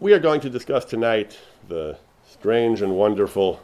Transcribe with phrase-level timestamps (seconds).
[0.00, 3.60] We are going to discuss tonight the strange and wonderful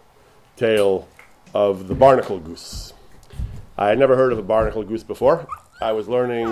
[0.54, 1.08] tale
[1.54, 2.92] of the barnacle goose.
[3.78, 5.48] I had never heard of a barnacle goose before.
[5.80, 6.48] I was learning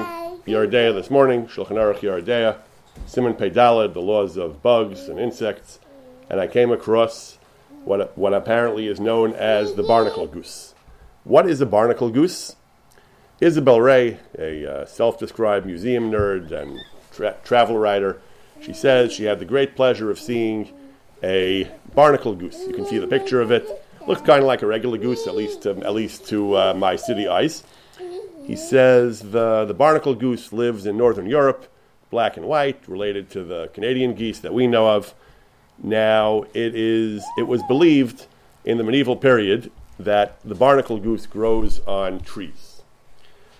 [0.47, 2.61] Yoreh this morning, Shulchan Aruch Yoreh De'ah,
[3.07, 5.81] Siman Pei Dalet, the laws of bugs and insects,
[6.31, 7.37] and I came across
[7.85, 10.75] what, what apparently is known as the barnacle goose.
[11.25, 12.57] What is a barnacle goose?
[13.39, 16.81] Isabel Ray, a uh, self described museum nerd and
[17.13, 18.23] tra- travel writer,
[18.61, 20.71] she says she had the great pleasure of seeing
[21.23, 22.65] a barnacle goose.
[22.67, 23.69] You can see the picture of it.
[24.07, 26.97] Looks kind of like a regular goose, at least to, at least to uh, my
[26.97, 27.65] city eyes.
[28.47, 31.67] He says the, the barnacle goose lives in northern Europe,
[32.11, 35.15] black and white, related to the Canadian geese that we know of.
[35.83, 38.27] Now, it is it was believed
[38.65, 42.83] in the medieval period that the barnacle goose grows on trees.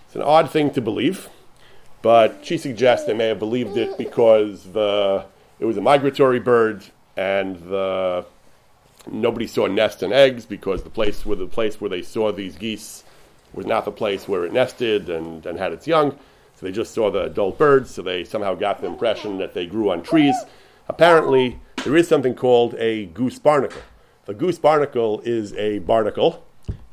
[0.05, 1.29] It's an odd thing to believe,
[2.05, 5.25] but she suggests they may have believed it because the
[5.59, 6.85] it was a migratory bird
[7.17, 8.23] and the
[9.07, 12.57] nobody saw nests and eggs because the place where the place where they saw these
[12.57, 13.03] geese
[13.53, 16.11] was not the place where it nested and, and had its young.
[16.11, 19.65] So they just saw the adult birds, so they somehow got the impression that they
[19.65, 20.35] grew on trees.
[20.87, 23.81] Apparently, there is something called a goose barnacle.
[24.25, 26.45] The goose barnacle is a barnacle.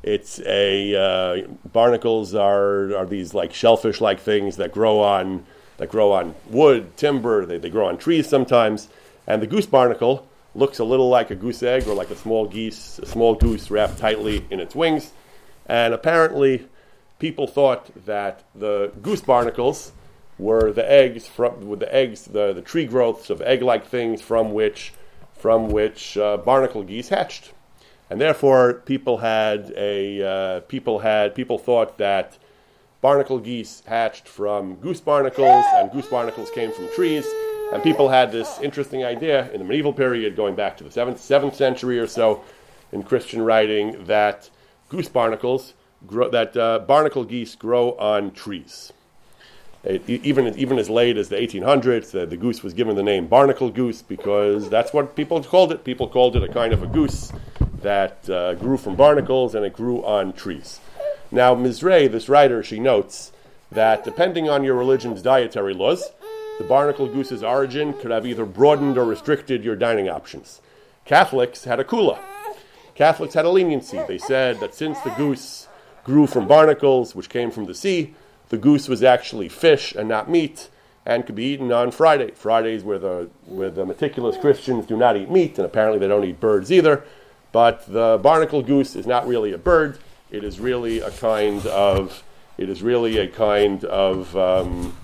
[0.03, 5.45] It's a uh, barnacles are are these like shellfish like things that grow on
[5.77, 7.45] that grow on wood, timber.
[7.45, 8.89] They, they grow on trees sometimes.
[9.25, 12.45] And the goose barnacle looks a little like a goose egg or like a small
[12.45, 15.13] geese, a small goose wrapped tightly in its wings.
[15.65, 16.67] And apparently,
[17.19, 19.93] people thought that the goose barnacles
[20.37, 24.53] were the eggs from with the eggs, the, the tree growths of egg-like things from
[24.53, 24.93] which
[25.33, 27.51] from which uh, barnacle geese hatched,
[28.09, 32.37] and therefore people had a uh, people had people thought that
[33.03, 37.27] barnacle geese hatched from goose barnacles, and goose barnacles came from trees.
[37.73, 41.19] And people had this interesting idea in the medieval period, going back to the seventh
[41.19, 42.43] seventh century or so,
[42.91, 44.49] in Christian writing, that
[44.89, 45.73] goose barnacles
[46.07, 48.93] grow, that uh, barnacle geese grow on trees.
[49.83, 53.27] It, even even as late as the 1800s, the, the, goose was given the name
[53.27, 55.83] barnacle goose because that's what people called it.
[55.83, 57.33] People called it a kind of a goose
[57.83, 60.79] that uh, grew from barnacles and it grew on trees.
[61.31, 63.31] Now, Mizrahi, this writer, she notes
[63.71, 66.11] that depending on your religion's dietary laws,
[66.57, 70.61] the barnacle goose's origin could have either broadened or restricted your dining options.
[71.05, 72.19] Catholics had a kula.
[72.95, 73.99] Catholics had a leniency.
[74.07, 75.67] They said that since the goose
[76.03, 78.13] grew from barnacles, which came from the sea,
[78.49, 80.69] the goose was actually fish and not meat
[81.05, 82.31] and could be eaten on Friday.
[82.31, 86.23] Fridays where the, where the meticulous Christians do not eat meat, and apparently they don't
[86.23, 87.03] eat birds either.
[87.53, 89.99] But the barnacle goose is not really a bird.
[90.31, 92.23] It is really a kind of,
[92.57, 94.97] it is really a kind of, um,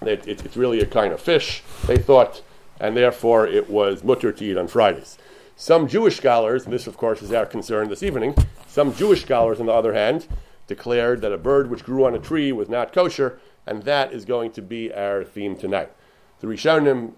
[0.00, 2.42] it, it, it's really a kind of fish, they thought,
[2.78, 5.18] and therefore it was mutter to eat on Fridays.
[5.56, 8.36] Some Jewish scholars, and this of course is our concern this evening,
[8.68, 10.28] some Jewish scholars, on the other hand,
[10.68, 14.24] declared that a bird which grew on a tree was not kosher, and that is
[14.24, 15.90] going to be our theme tonight.
[16.38, 17.14] The Rishonim,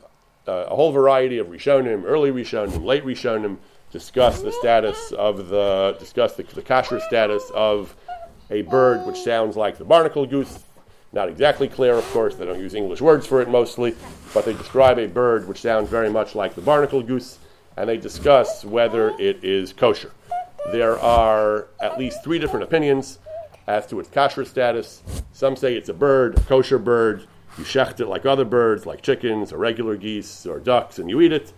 [0.49, 3.59] uh, a whole variety of Rishonim, early Rishonim, late Rishonim,
[3.93, 7.95] discuss the status of the discuss the, the kosher status of
[8.51, 10.65] a bird which sounds like the barnacle goose.
[11.13, 12.35] Not exactly clear, of course.
[12.37, 13.95] They don't use English words for it mostly,
[14.33, 17.39] but they describe a bird which sounds very much like the barnacle goose,
[17.77, 20.13] and they discuss whether it is kosher.
[20.73, 23.19] There are at least three different opinions
[23.67, 25.03] as to its kosher status.
[25.33, 27.27] Some say it's a bird, a kosher bird.
[27.59, 31.21] You shecht it like other birds, like chickens or regular geese or ducks, and you
[31.21, 31.53] eat it.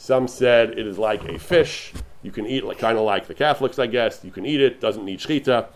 [0.00, 1.92] Some said it is like a fish.
[2.22, 4.24] You can eat like, kind of like the Catholics, I guess.
[4.24, 5.66] You can eat it, doesn't need shechita,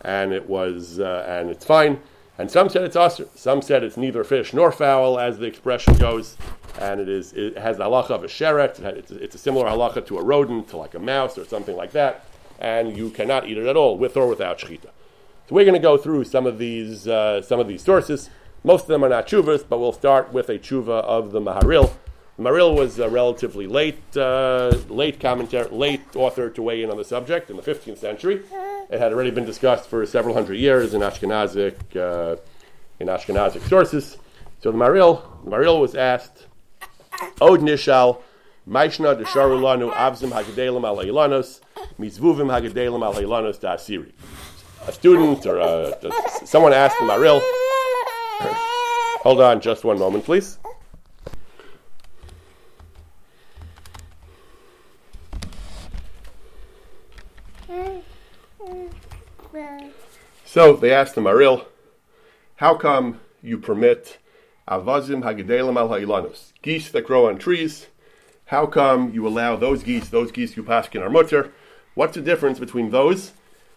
[0.00, 2.00] and it was, uh, and it's fine.
[2.38, 3.20] And some said it's.
[3.40, 6.36] Some said it's neither fish nor fowl, as the expression goes,
[6.80, 8.80] and it is it has the halacha of a sheret.
[8.80, 11.92] It's, it's a similar halacha to a rodent, to like a mouse or something like
[11.92, 12.24] that,
[12.58, 14.90] and you cannot eat it at all, with or without shechita.
[15.46, 18.28] So we're going to go through some of these uh, some of these sources.
[18.64, 21.92] Most of them are not chuvas, but we'll start with a chuva of the Maharil.
[22.38, 26.96] The Maharil was a relatively late uh, late commentary, late author to weigh in on
[26.96, 28.42] the subject in the 15th century.
[28.88, 32.36] It had already been discussed for several hundred years in Ashkenazic uh,
[33.00, 34.18] in Ashkenazic sources.
[34.60, 36.46] So the Maharil, the Maharil was asked,
[37.40, 38.22] Od Nishal,
[38.68, 40.96] Maishna de Sharulanu Avzim Hagadelim al
[41.98, 44.12] Mizvuvim Hagadelim al da Asiri
[44.86, 45.94] a student or a,
[46.46, 47.40] someone asked the Maril.
[49.22, 50.58] Hold on just one moment, please.
[60.50, 61.66] So they asked the Maril,
[62.56, 64.16] how come you permit
[64.66, 67.88] avazim hagedelim al ha'ilanus, geese that grow on trees,
[68.46, 71.52] How come you allow those geese, those geese you paskin are mutter?
[71.94, 73.32] What's the difference between those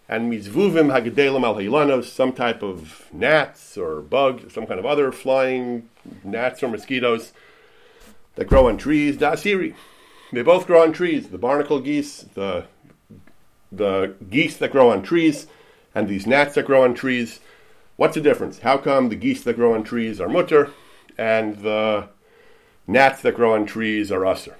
[0.08, 5.12] and mizvuvim hagadelim al hailanos, some type of gnats or bug, some kind of other
[5.12, 5.90] flying
[6.24, 7.32] gnats or mosquitoes
[8.36, 9.18] that grow on trees?
[9.18, 9.74] Dasiri.
[10.32, 11.28] They both grow on trees.
[11.28, 12.64] The barnacle geese, the
[13.70, 15.48] the geese that grow on trees,
[15.94, 17.40] and these gnats that grow on trees.
[17.96, 18.60] What's the difference?
[18.60, 20.70] How come the geese that grow on trees are mutter
[21.18, 22.08] and the
[22.86, 24.56] gnats that grow on trees are usher?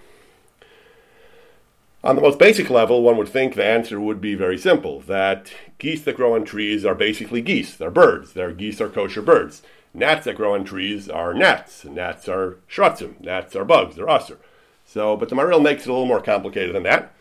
[2.05, 5.53] On the most basic level, one would think the answer would be very simple that
[5.79, 7.77] geese that grow on trees are basically geese.
[7.77, 8.33] They're birds.
[8.33, 9.63] Their geese are kosher birds.
[9.95, 11.85] Gnats that grow on trees are gnats.
[11.85, 13.21] Gnats are shrotzim.
[13.21, 13.95] Gnats are bugs.
[13.95, 14.39] They're usher.
[14.85, 17.15] So, but the Maril makes it a little more complicated than that.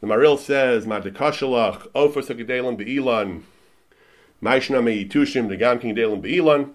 [0.00, 0.86] The Maril says,
[2.76, 3.42] Be'ilan,
[4.42, 6.70] Maishna Me'itushim, Degam King Gedelim Be'ilan,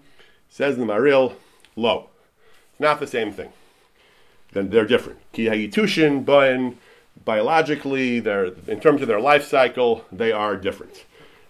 [0.48, 1.34] says the Maril,
[1.76, 2.08] lo.
[2.72, 3.52] It's not the same thing.
[4.52, 5.18] Then they're different.
[5.32, 6.76] Ki Ha'itushin, Ba'in,
[7.24, 11.04] biologically, they're, in terms of their life cycle, they are different.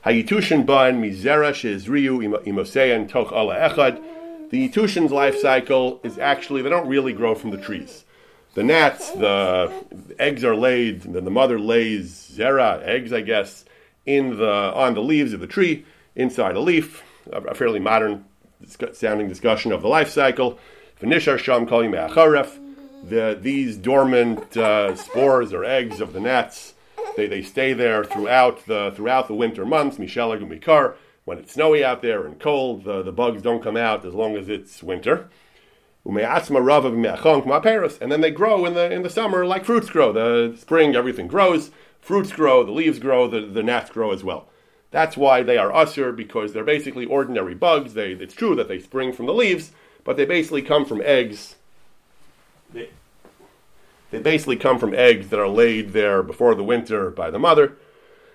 [0.04, 4.02] Hayitushin ban mizera shezriu imoseyan toch ala echad.
[4.50, 8.04] The Yitushin's life cycle is actually, they don't really grow from the trees.
[8.54, 9.72] The gnats, the
[10.18, 13.64] eggs are laid, and then the mother lays zera, eggs, I guess,
[14.04, 18.24] in the, on the leaves of the tree, inside a leaf, a fairly modern
[18.92, 20.58] sounding discussion of the life cycle.
[21.00, 22.08] V'nishar sham kol yimei
[23.08, 26.74] the, these dormant uh, spores or eggs of the gnats,
[27.16, 29.98] they, they stay there throughout the throughout the winter months.
[29.98, 30.94] Mishalag and Mikar.
[31.24, 34.36] When it's snowy out there and cold, the, the bugs don't come out as long
[34.36, 35.30] as it's winter.
[36.04, 40.12] And then they grow in the in the summer like fruits grow.
[40.12, 41.70] The spring, everything grows.
[42.00, 44.50] Fruits grow, the leaves grow, the, the gnats grow as well.
[44.94, 47.94] That's why they are usher, because they're basically ordinary bugs.
[47.94, 49.72] They, it's true that they spring from the leaves,
[50.04, 51.56] but they basically come from eggs
[52.74, 52.90] they,
[54.10, 57.76] they basically come from eggs that are laid there before the winter by the mother,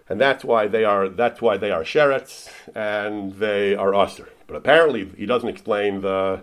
[0.08, 4.30] and that's why they are that's why they are sherets and they are usher.
[4.48, 6.42] But apparently, he doesn't explain the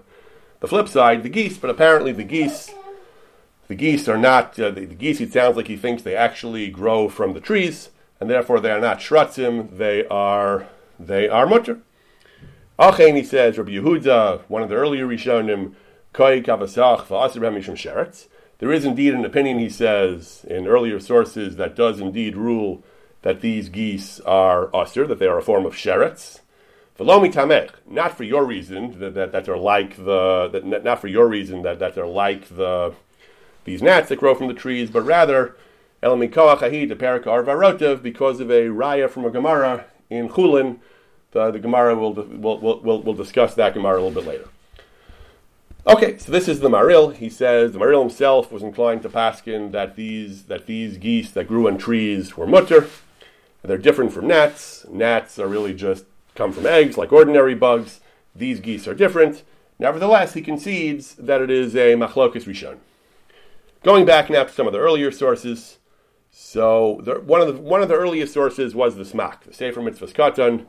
[0.61, 1.59] the flip side, the geese.
[1.59, 2.71] But apparently, the geese
[3.69, 5.21] the geese are not uh, the, the, geese.
[5.21, 7.91] It sounds like he thinks they actually grow from the trees,
[8.21, 9.77] and therefore they are not shratzim.
[9.77, 10.67] They are
[10.99, 11.81] they are mutter.
[12.79, 15.75] Achen, he says, Rabbi Yehuda, one of the earlier Rishonim,
[18.59, 22.83] there is indeed an opinion, he says, in earlier sources that does indeed rule
[23.21, 26.41] that these geese are usher, that they are a form of sherets.
[26.99, 31.09] Velomi tamech, not for your reason that, that, that they're like the that, not for
[31.09, 32.95] your reason that, that they're like the
[33.65, 35.55] these gnats that grow from the trees, but rather
[38.03, 40.79] because of a raya from a Gemara in Chulin.
[41.33, 44.49] The, the Gemara will, will, will, will discuss that Gemara a little bit later.
[45.89, 47.15] Okay, so this is the Maril.
[47.15, 51.47] He says the Maril himself was inclined to paskin that these that these geese that
[51.47, 52.89] grew on trees were mutter.
[53.63, 54.85] They're different from gnats.
[54.91, 56.05] Gnats are really just
[56.35, 58.01] come from eggs like ordinary bugs.
[58.35, 59.45] These geese are different.
[59.79, 62.79] Nevertheless, he concedes that it is a machlokus rishon.
[63.85, 65.79] Going back now to some of the earlier sources.
[66.39, 69.81] So the, one of the one of the earliest sources was the Smak, the Sefer
[69.81, 70.67] Mitzvahs Katan,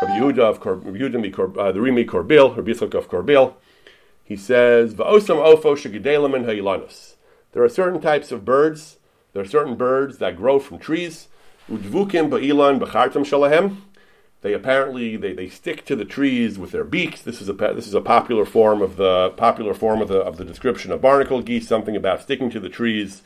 [0.00, 3.54] Rabbi Yehuda of Kor, Rabbi Yehuda, uh, the Rimi Corbeil, Rabbi Yitzchak of Corbeil.
[4.24, 7.16] He says, Va'osam ofo shegedelim ha'ilanus.
[7.52, 8.96] There are certain types of birds.
[9.34, 11.28] There are certain birds that grow from trees.
[11.70, 13.76] Udvukim ba'ilan b'chartam shalahem.
[14.40, 17.20] They apparently they, they stick to the trees with their beaks.
[17.20, 20.38] This is a this is a popular form of the popular form of the of
[20.38, 21.68] the description of barnacle geese.
[21.68, 23.22] Something about sticking to the trees,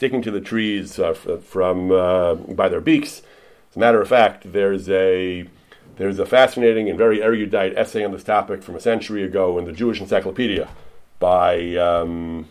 [0.00, 3.20] sticking to the trees uh, from uh, by their beaks.
[3.68, 5.44] As a matter of fact, there's a
[5.96, 9.66] there's a fascinating and very erudite essay on this topic from a century ago in
[9.66, 10.70] the Jewish Encyclopedia
[11.18, 12.48] by um,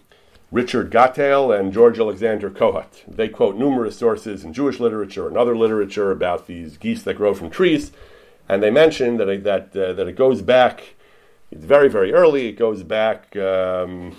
[0.51, 3.03] Richard Gottheil and George Alexander Kohut.
[3.07, 7.33] They quote numerous sources in Jewish literature and other literature about these geese that grow
[7.33, 7.91] from trees,
[8.47, 10.93] and they mention that it, that uh, that it goes back.
[11.49, 12.49] It's very very early.
[12.49, 13.35] It goes back.
[13.35, 14.15] Um,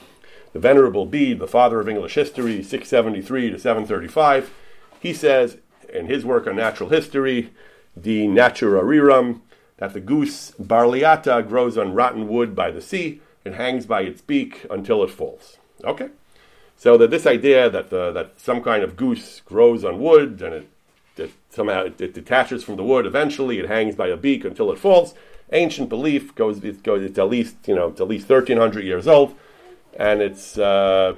[0.52, 4.52] the Venerable Bede, the father of English history, 673 to 735,
[5.00, 5.58] he says
[5.92, 7.50] in his work on natural history
[7.96, 9.40] the natura rerum,
[9.78, 13.20] that the goose barliata grows on rotten wood by the sea.
[13.44, 15.58] and hangs by its beak until it falls.
[15.84, 16.08] Okay?
[16.76, 20.54] So that this idea that the, that some kind of goose grows on wood and
[20.54, 20.68] it,
[21.16, 24.70] it somehow it, it, detaches from the wood eventually, it hangs by a beak until
[24.72, 25.14] it falls.
[25.52, 29.08] Ancient belief goes it goes it's at least you know at least thirteen hundred years
[29.08, 29.34] old,
[29.98, 31.14] and it's uh,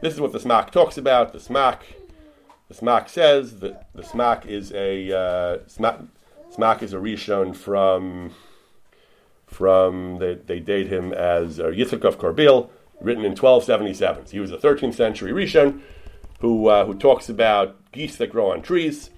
[0.00, 1.32] this is what the Smak talks about.
[1.32, 1.80] The Smak
[2.68, 6.00] the Smak says that the Smak is a uh, smack,
[6.52, 8.32] Smak is a Rishon from
[9.46, 12.68] from they, they date him as uh, of Corbeil,
[13.00, 14.26] written in 1277.
[14.26, 15.80] So He was a 13th century Rishon
[16.40, 19.10] who, uh, who talks about geese that grow on trees,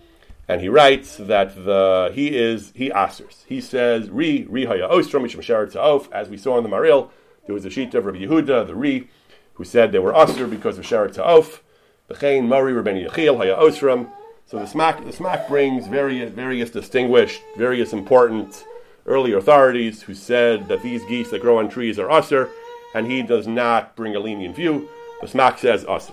[0.47, 3.45] and he writes that the he is he asers.
[3.47, 7.11] He says ri haya ostrom mishum As we saw in the Maril,
[7.49, 9.09] there was a sheet of Rabbi Yehuda, the ri,
[9.55, 11.63] who said they were aser because of sheretz ha'of.
[12.07, 14.09] The chain mari Rabbi Yechiel haya ostrom.
[14.45, 18.67] So the Smak the Smak brings various various distinguished, various important
[19.07, 22.51] early authorities who said that these geese that grow on trees are aser,
[22.95, 24.87] and he does not bring a lenient view.
[25.23, 26.13] The Smak says aser.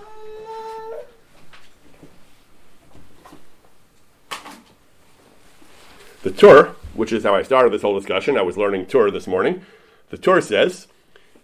[6.22, 9.26] The Tur, which is how I started this whole discussion, I was learning Tur this
[9.26, 9.66] morning.
[10.08, 10.88] The Tur says,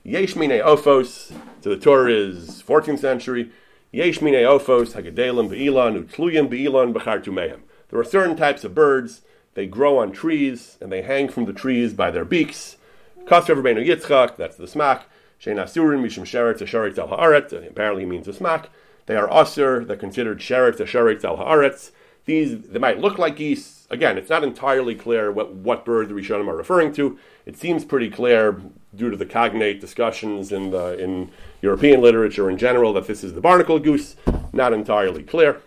[0.04, 3.52] Yesh mine ophos, so the Tur is 14th century,
[3.92, 7.60] Yesh mine ophos, hagadelim be'ilan, utluyim be'ilan b'chartumehem.
[7.88, 9.22] There are certain types of birds,
[9.54, 12.78] they grow on trees, and they hang from the trees by their beaks.
[13.26, 15.02] Kasser Rabbeinu Yitzchak, that's the Smak.
[15.40, 18.66] Shein asurin mishum sheretz asheretz al haaretz, apparently means the Smak.
[19.06, 21.92] They are asur, they're considered sheretz asheretz al haaretz.
[22.24, 26.14] These, they might look like geese, Again, it's not entirely clear what, what bird the
[26.14, 27.18] Rishonim are referring to.
[27.44, 28.58] It seems pretty clear
[28.94, 31.30] due to the cognate discussions in, the, in
[31.60, 34.16] European literature in general that this is the barnacle goose.
[34.52, 35.62] Not entirely clear.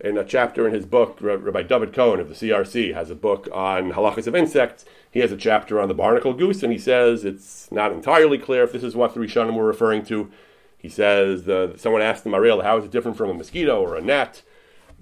[0.00, 3.48] In a chapter in his book, Rabbi David Cohen of the CRC has a book
[3.52, 4.86] on halachas of insects.
[5.10, 8.62] He has a chapter on the barnacle goose, and he says it's not entirely clear
[8.62, 10.30] if this is what the Rishonim were referring to.
[10.78, 13.94] He says uh, someone asked the Mariel, how is it different from a mosquito or
[13.96, 14.42] a gnat?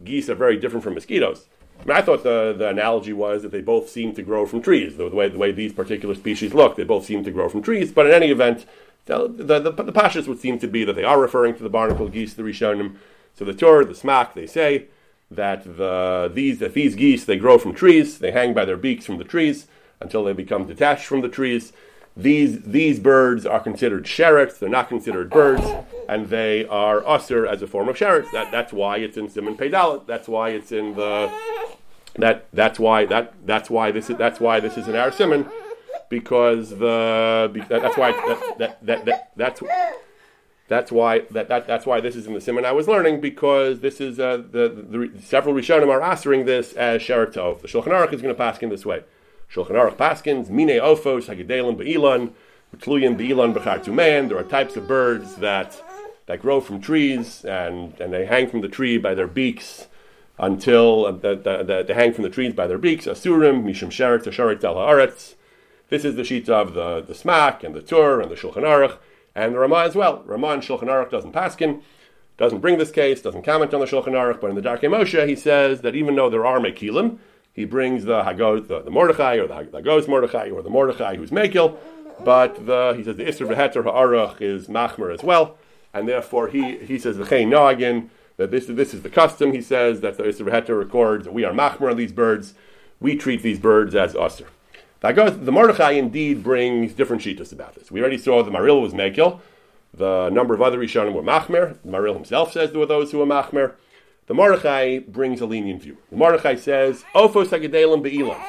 [0.03, 1.47] Geese are very different from mosquitoes.
[1.81, 4.63] I, mean, I thought the, the analogy was that they both seem to grow from
[4.63, 4.97] trees.
[4.97, 7.63] The, the, way, the way these particular species look, they both seem to grow from
[7.63, 7.93] trees.
[7.93, 8.67] But in any event,
[9.07, 11.71] the, the, the, the pashas would seem to be that they are referring to the
[11.71, 12.97] barnacle geese, the Rishonim.
[13.35, 14.87] So the Tur, the Smak, they say
[15.31, 19.07] that the, these, that these geese, they grow from trees, they hang by their beaks
[19.07, 19.67] from the trees
[20.01, 21.73] until they become detached from the trees.
[22.19, 25.63] These, these birds are considered sherets, they're not considered birds,
[26.09, 28.29] and they are usher as a form of sherets.
[28.33, 31.33] That, that's why it's in Siman Pei Dalet, that's why it's in the
[32.17, 35.49] that that's why that that's why this is that's why this is an our simon,
[36.09, 39.63] because the that's why that, that, that, that that's
[40.67, 43.79] that's why that, that that's why this is in the simon I was learning because
[43.79, 47.63] this is uh, the, the, the several rishonim are answering this as sheretz tov.
[47.63, 49.05] The Shulchan Aruch is going to pass in this way.
[49.53, 52.33] Shulchan Aruch paskins mine ofos hagedelim be'ilan
[52.77, 54.29] betluyim be'ilan b'chartumein.
[54.29, 55.83] There are types of birds that
[56.27, 59.87] that grow from trees and and they hang from the tree by their beaks
[60.39, 63.07] until uh, the, the, the, they hang from the trees by their beaks.
[63.07, 65.35] Asurim, Mishum Sheret, Sharet Al Haaretz.
[65.89, 68.99] This is the sheet of the, the Smak and the Tur and the Shulchan Aruch
[69.35, 70.23] and the Ramah as well.
[70.27, 71.83] Ramah and Shulchan Aruch doesn't paskin,
[72.37, 75.27] doesn't bring this case, doesn't comment on the Shulchan Aruch, but in the Darkei Moshe
[75.27, 77.19] he says that even though there are Mekilim,
[77.59, 81.31] he brings the Hagos, the, the Mordechai or the Hagos Mordechai or the Mordechai who's
[81.31, 81.77] Mekil,
[82.25, 85.59] but the, he says the Isser V'Heter Ha'aruch is Machmer as well,
[85.93, 89.61] and therefore he, he says the Chayin Noagin that this, this is the custom, he
[89.61, 92.55] says, that the Isser Heter records, we are machmer on these birds,
[93.01, 94.47] we treat these birds as usr.
[95.01, 97.91] The Mordechai indeed brings different shitas about this.
[97.91, 99.41] We already saw the Maril was Mekil,
[99.93, 103.27] the number of other Rishonim were machmer, Maril himself says there were those who were
[103.27, 103.73] machmer.
[104.29, 105.97] The Mordechai brings a lenient view.
[106.11, 108.41] The Mordechai says, Ophos agadelim be'ilam.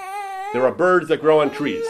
[0.51, 1.85] There are birds that grow on trees.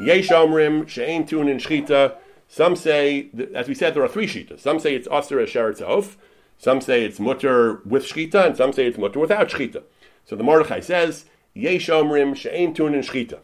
[0.00, 2.16] Yesh omrim, she'ein tun in shchita.
[2.46, 4.60] Some say, as we said, there are three shitas.
[4.60, 6.16] Some say it's asr as sheretz
[6.58, 9.82] some say it's mutter with shchita, and some say it's mutter without shchita.
[10.24, 13.40] So the Mordechai says, Yesh omrim she'ein tun in shchita.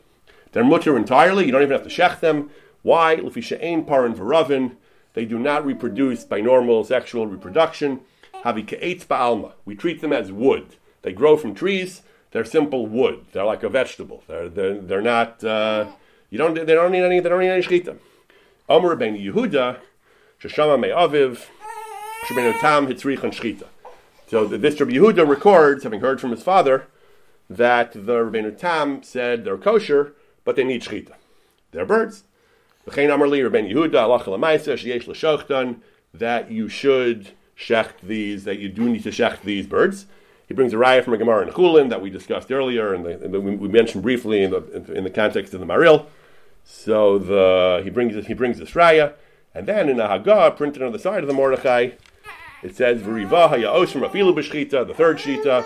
[0.52, 2.50] They're mutter entirely, you don't even have to shech them.
[2.82, 3.16] Why?
[3.16, 4.76] Lefi she'ein parin v'ravin.
[5.14, 8.00] They do not reproduce by normal sexual reproduction.
[9.64, 10.76] We treat them as wood.
[11.02, 12.02] They grow from trees.
[12.32, 13.26] They're simple wood.
[13.32, 14.22] They're like a vegetable.
[14.26, 15.86] They're, they're, they're not, uh,
[16.30, 17.98] you don't, they don't need any, they don't need any shchita.
[18.68, 19.78] Omer ben Yehuda,
[20.40, 21.46] Sheshama me'aviv,
[22.28, 22.36] so
[24.46, 26.86] this Rabbi Yehuda records, having heard from his father,
[27.48, 30.12] that the Rabbeinu Tam said they're kosher,
[30.44, 31.14] but they need shchita.
[31.72, 32.24] They're birds.
[36.12, 37.30] That you should
[37.60, 40.06] shecht these, that you do need to shecht these birds.
[40.48, 43.68] He brings a raya from a Gemara in Chulin that we discussed earlier, and, we
[43.68, 46.06] mentioned briefly in the, in the context of the Maril.
[46.64, 49.14] So the, he brings he brings this raya,
[49.54, 51.90] and then in a Haggah printed on the side of the Mordechai,
[52.62, 55.64] it says V'riva ha'ya'oshim afilu b'shchita, the third shita,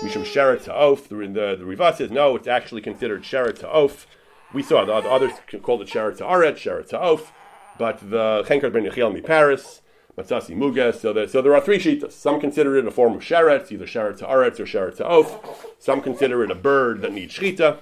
[0.00, 1.08] mishum sheret ha'of.
[1.08, 4.06] The, the, the Riva says no, it's actually considered sheret ha'of.
[4.54, 5.32] We saw the, the others
[5.62, 7.32] called it sheret ha'aret, sheret ha'of,
[7.78, 9.81] but the Chenkar ben Yechiel mi Paris,
[10.16, 11.00] Matzasi Mugas.
[11.00, 12.12] So, there, so there are three shitas.
[12.12, 15.74] Some consider it a form of sheret, either sheret ha'aretz or sheret ha'of.
[15.78, 17.78] Some consider it a bird that needs shchita,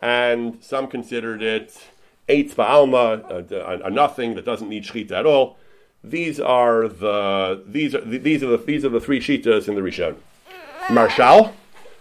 [0.00, 1.78] and some considered it
[2.28, 5.58] Eitz ba'alma, a, a, nothing that doesn't need shchita at all.
[6.02, 9.80] These are the these are these are the these are the three shitas in the
[9.80, 10.16] Rishon.
[10.90, 11.52] Marshal,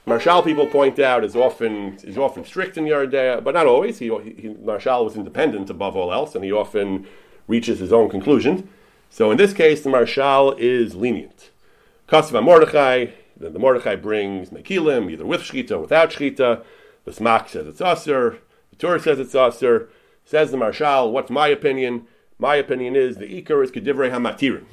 [0.05, 4.00] Marshal people point out is often is often strict in Yardea, but not always.
[4.00, 4.07] He,
[4.38, 7.07] he Marshal was independent above all else, and he often
[7.48, 8.69] reaches his own conclusion.
[9.15, 11.50] So in this case, the Marshal is lenient.
[12.10, 16.65] Kasva Mordechai, then the Mordechai brings Mekilim, either with Shchita or without Shchita.
[17.05, 18.39] The Smak says it's Aser,
[18.72, 19.88] the Tur says it's Aser.
[20.25, 22.07] Says the Marshal, what's my opinion?
[22.39, 24.65] My opinion is the Ikar is Kedivrei HaMatirin.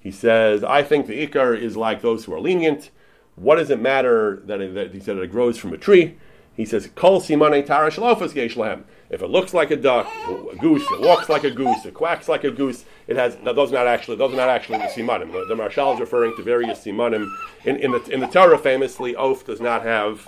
[0.00, 2.90] He says, I think the Ikar is like those who are lenient.
[3.36, 6.18] What does it matter that, it, that he said it grows from a tree?
[6.54, 8.82] He says, Kol tara shalofas lahem.
[9.08, 12.28] If it looks like a duck, a goose, it walks like a goose, it quacks
[12.28, 15.32] like a goose, it has those not actually those are not actually the simanim.
[15.32, 17.30] The, the Marshal is referring to various simanim.
[17.64, 20.26] In, in the in the Torah, famously, oaf does not have.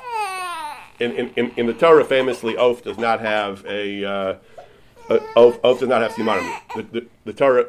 [1.01, 4.05] In, in, in the Torah, famously, oaf does not have a.
[4.05, 4.37] Uh,
[5.37, 6.61] oaf, oaf does not have simanim.
[6.77, 7.67] The, the, the Torah,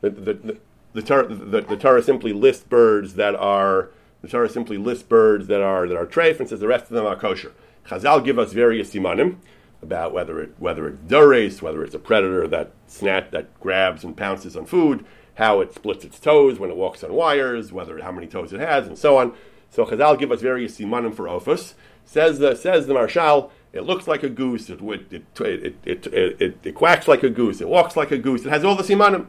[0.00, 0.58] the, the,
[0.94, 3.90] the, the Torah simply lists birds that are
[4.22, 6.90] the Torah simply lists birds that are that are treif and says the rest of
[6.90, 7.52] them are kosher.
[7.88, 9.38] Chazal give us various simanim
[9.82, 14.16] about whether it whether it's durace, whether it's a predator that snat that grabs and
[14.16, 18.12] pounces on food, how it splits its toes when it walks on wires, whether how
[18.12, 19.34] many toes it has, and so on.
[19.70, 21.74] So Chazal give us various simanim for ofus.
[22.04, 24.70] Says the says the Marshal, it looks like a goose.
[24.70, 27.60] It it it, it, it, it, quacks like a goose.
[27.60, 28.44] It walks like a goose.
[28.44, 29.26] It has all the simanim.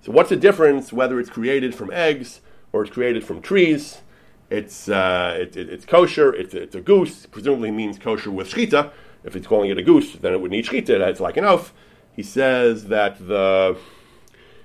[0.00, 2.40] So what's the difference whether it's created from eggs
[2.72, 4.02] or it's created from trees?
[4.50, 6.32] It's uh, it, it's kosher.
[6.34, 7.26] It's, it's a goose.
[7.26, 8.92] Presumably means kosher with shchita
[9.24, 11.00] if it's calling it a goose, then it would need shchita.
[11.08, 11.72] It's like an oaf.
[12.14, 13.76] He says that the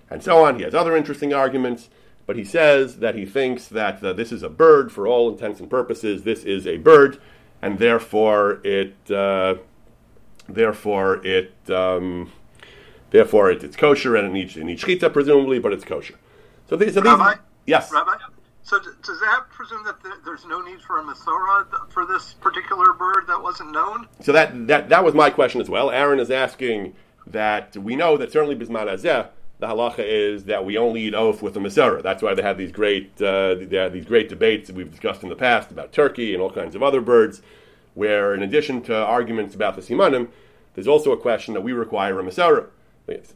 [0.09, 0.57] and so on.
[0.57, 1.89] He has other interesting arguments,
[2.25, 5.59] but he says that he thinks that the, this is a bird for all intents
[5.59, 6.23] and purposes.
[6.23, 7.19] This is a bird,
[7.61, 9.55] and therefore it uh,
[10.47, 12.31] therefore it um,
[13.11, 16.15] therefore it, it's kosher and it needs, it needs shchita presumably, but it's kosher.
[16.69, 17.35] So these, so these Rabbi,
[17.65, 17.91] yes.
[17.91, 18.15] Rabbi,
[18.67, 19.95] so does that presume that
[20.25, 24.07] there's no need for a Masorah for this particular bird that wasn't known?
[24.19, 25.89] So that, that, that was my question as well.
[25.89, 26.93] Aaron is asking
[27.27, 31.41] that we know that certainly Bisman Azeh, the halacha is that we only eat oaf
[31.41, 32.03] with a Masorah.
[32.03, 35.35] That's why they have these great, uh, these great debates that we've discussed in the
[35.35, 37.41] past about turkey and all kinds of other birds,
[37.93, 40.27] where in addition to arguments about the simanim,
[40.73, 42.67] there's also a question that we require a Masorah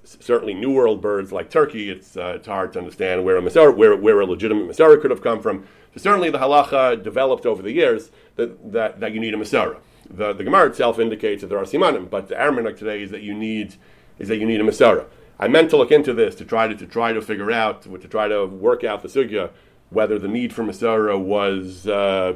[0.03, 3.95] certainly New World birds like turkey, it's, uh, it's hard to understand where a where,
[3.95, 5.65] where a legitimate Masorah could have come from.
[5.93, 9.79] So certainly the halacha developed over the years that, that, that you need a Masorah.
[10.09, 13.21] The, the Gemara itself indicates that there are simanim, but the Araminuk today is that
[13.21, 13.75] you need
[14.19, 15.05] is that you need a Masorah.
[15.39, 18.07] I meant to look into this to try to, to try to figure out to
[18.07, 19.51] try to work out the sugya
[19.89, 22.35] whether the need for Masorah was uh,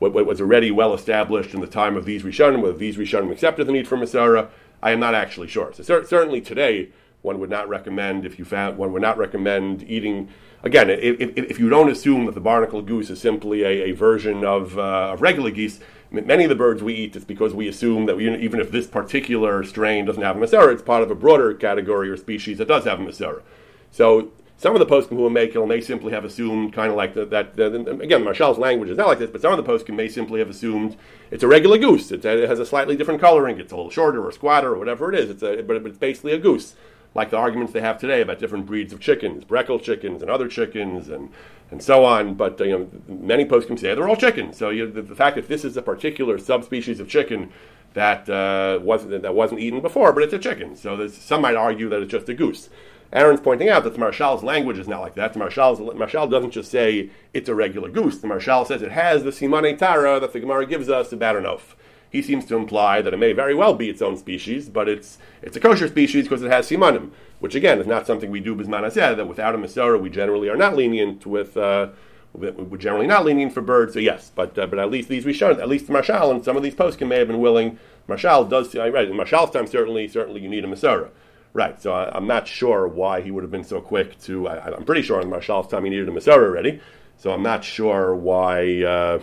[0.00, 3.72] was already well established in the time of these Rishonim, whether these Rishonim accepted the
[3.72, 4.50] need for Masorah
[4.84, 5.72] I am not actually sure.
[5.72, 6.90] So cer- certainly today,
[7.22, 10.28] one would not recommend if you found one would not recommend eating.
[10.62, 13.92] Again, if, if, if you don't assume that the barnacle goose is simply a, a
[13.92, 17.66] version of, uh, of regular geese, many of the birds we eat, it's because we
[17.66, 21.10] assume that we, even if this particular strain doesn't have a Masorah, it's part of
[21.10, 23.42] a broader category or species that does have a Masorah.
[23.90, 27.14] So some of the poskim who make makel may simply have assumed, kind of like
[27.14, 27.56] the, that.
[27.56, 30.38] The, again, Marshal's language is not like this, but some of the poskim may simply
[30.38, 30.96] have assumed
[31.30, 32.12] it's a regular goose.
[32.12, 33.58] It's a, it has a slightly different coloring.
[33.58, 35.30] It's a little shorter or squatter or whatever it is.
[35.30, 36.76] It's a, but it's basically a goose,
[37.14, 40.48] like the arguments they have today about different breeds of chickens, Brakel chickens and other
[40.48, 41.30] chickens and
[41.70, 42.34] and so on.
[42.34, 44.56] But you know, many poskim say they're all chickens.
[44.56, 47.52] So you the, the, fact that this is a particular subspecies of chicken
[47.94, 50.76] that uh, wasn't that wasn't eaten before, but it's a chicken.
[50.76, 52.70] So some might argue that it's just a goose.
[53.14, 55.32] Aaron's pointing out that the Marshal's language is not like that.
[55.32, 58.18] The Marshal's, Marshal doesn't just say it's a regular goose.
[58.18, 61.46] The Marshal says it has the Simane Tara that the Gemara gives us about an
[61.46, 61.76] oaf.
[62.10, 65.18] He seems to imply that it may very well be its own species, but it's
[65.42, 68.54] it's a kosher species because it has simanim, which again is not something we do
[68.54, 71.56] bisman said that without a Masorah we generally are not lenient with.
[71.56, 71.88] Uh,
[72.32, 75.32] we're generally not lenient for birds, so yes, but uh, but at least these we
[75.32, 77.78] showed, at least Marshal and some of these posts may have been willing.
[78.08, 81.10] Marshal does, I read in Marshal's time certainly certainly you need a Masorah.
[81.54, 81.80] Right.
[81.80, 84.48] So I, am not sure why he would have been so quick to.
[84.48, 86.80] I, am pretty sure in Marshal's time he needed a Masorah already.
[87.16, 88.82] So I'm not sure why.
[88.82, 89.20] Uh,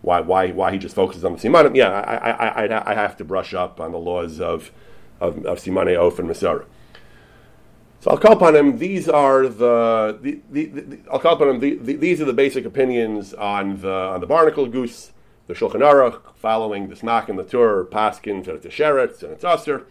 [0.00, 1.74] why, why, why he just focuses on the simanim?
[1.74, 4.70] Yeah, I, I, I, I, have to brush up on the laws of
[5.20, 6.66] of, of simane oaf and Masorah.
[7.98, 8.78] So I'll call upon him.
[8.78, 11.58] These are the, the, the, the I'll call upon him.
[11.58, 15.10] The, these are the basic opinions on the on the barnacle goose,
[15.48, 19.32] the Shulchan Aruch, following the Smak and the Tur, Paskins, and it's a Sheretz and
[19.32, 19.86] it's Aser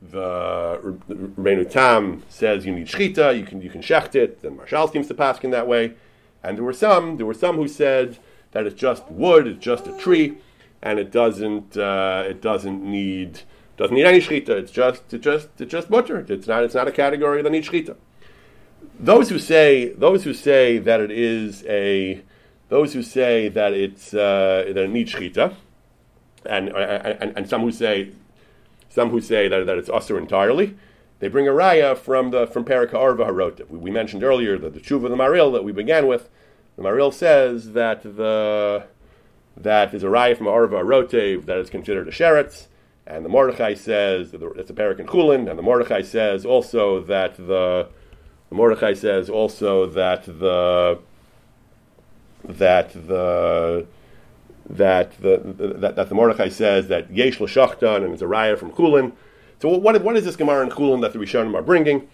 [0.00, 4.88] the Rabbeinu Tam says you need shchita, you can you can shecht it, and Marshal
[4.88, 5.94] seems to pass in that way.
[6.42, 8.18] And there were some there were some who said
[8.52, 10.38] that it's just wood, it's just a tree,
[10.82, 13.42] and it doesn't uh, it doesn't need
[13.78, 14.50] Doesn't need any shchita.
[14.50, 16.26] It's just it's just it's just butter.
[16.28, 17.94] It's not it's not a category that needs shchita.
[18.98, 22.22] Those who say those who say that it is a
[22.68, 25.54] those who say that it's uh, that it needs shchita,
[26.44, 28.10] and, and and some who say
[28.88, 30.76] some who say that, that it's usher entirely.
[31.20, 33.32] They bring a raya from the from Perika Arva.
[33.68, 36.28] We, we, mentioned earlier that the tshuva of the Maril that we began with,
[36.76, 38.84] the Maril says that the
[39.56, 42.66] that is a raya from Arva Harotiv that is considered a sheretz,
[43.06, 47.00] and the Mordechai says that it's a Perik and Chulin, and the Mordechai says also
[47.04, 47.88] that the,
[48.48, 51.00] the Mordechai says also that the
[52.44, 53.86] that the
[54.68, 55.38] that the,
[55.78, 59.12] that, that the Mordechai says that Yesh l'shachtan and it's a raya from Chulin.
[59.60, 62.08] So what, what is this Gemara in Chulin that the Rishonim are bringing?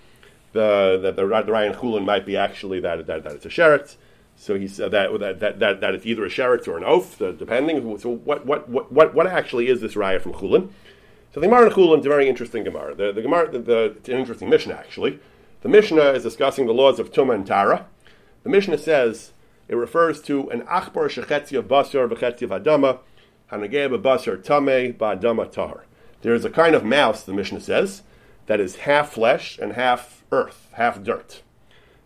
[0.53, 3.97] The, that the, the Ryan Chulin might be actually that, that, that it's a sheretz.
[4.37, 7.19] So he said that, that, that, that, that it's either a sheretz or an oaf,
[7.19, 7.99] depending.
[7.99, 10.71] So what, what, what, what actually is this raya from Chulin?
[11.35, 12.95] So the Gemara in Chulin is a very interesting Gemara.
[12.95, 15.19] The, the Gemara, the, the, it's an interesting Mishnah actually.
[15.63, 17.87] The Mishnah is discussing the laws of Tumah and Tara.
[18.45, 19.33] The Mishnah says
[19.69, 23.01] it refers to an achbar shechetzi of basar v'chetzi of adama,
[23.51, 25.85] hanageh basar tameh ba'adama tahar.
[26.23, 28.03] There is a kind of mouse, the Mishnah says,
[28.47, 31.43] that is half flesh and half earth, half dirt.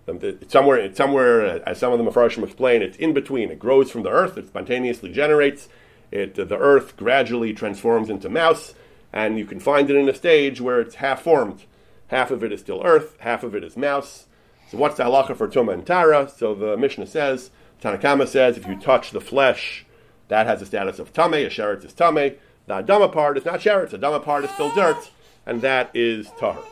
[0.09, 3.51] Um, somewhere, somewhere, as some of the Mepharshim explain, it's in between.
[3.51, 5.69] It grows from the earth, it spontaneously generates,
[6.11, 8.75] it, uh, the earth gradually transforms into mouse,
[9.13, 11.65] and you can find it in a stage where it's half formed.
[12.09, 14.27] Half of it is still earth, half of it is mouse.
[14.71, 16.29] So what's the halacha for Tumah and Tara?
[16.29, 17.51] So the Mishnah says,
[17.81, 19.87] Tanna Kamma says, if you touch the flesh,
[20.29, 22.37] that has the status of Tameh, a sheretz is Tameh.
[22.67, 25.11] The Adama part is not sheretz, the Adama part is still dirt,
[25.47, 26.63] and that is Tahar.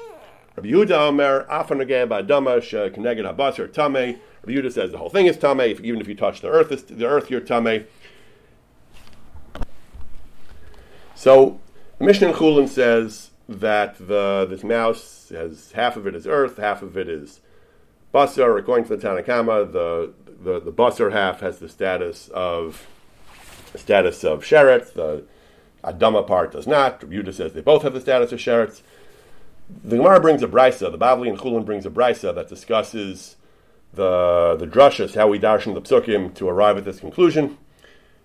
[0.57, 2.61] Rabbi Yehuda Omer, Afanageh Ba'adama,
[2.95, 4.19] Keneged Habasar, Tameh.
[4.43, 6.89] Rabbi Yehuda says the whole thing is Tameh, if, even if you touch the earth,
[6.89, 7.87] the earth you're Tameh.
[11.15, 11.59] So,
[11.99, 16.59] the Mishnah in Chulin says that the, this mouse has half of it is earth,
[16.59, 17.41] half of it is
[18.13, 18.59] basar.
[18.59, 22.87] According to the Tanna Kamma, the the, the basar half has the status of
[23.75, 24.93] status of sheretz.
[24.93, 25.25] The
[25.85, 27.01] adama part does not.
[27.01, 28.83] Yudah says they both have the status of sheretz.
[29.85, 30.91] The Gemara brings a brisa.
[30.91, 33.37] The Bavli and Chulin brings a brisa that discusses
[33.93, 37.59] the the drushas, how we darshan the psukim to arrive at this conclusion.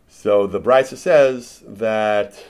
[0.08, 2.44] So the brisa says that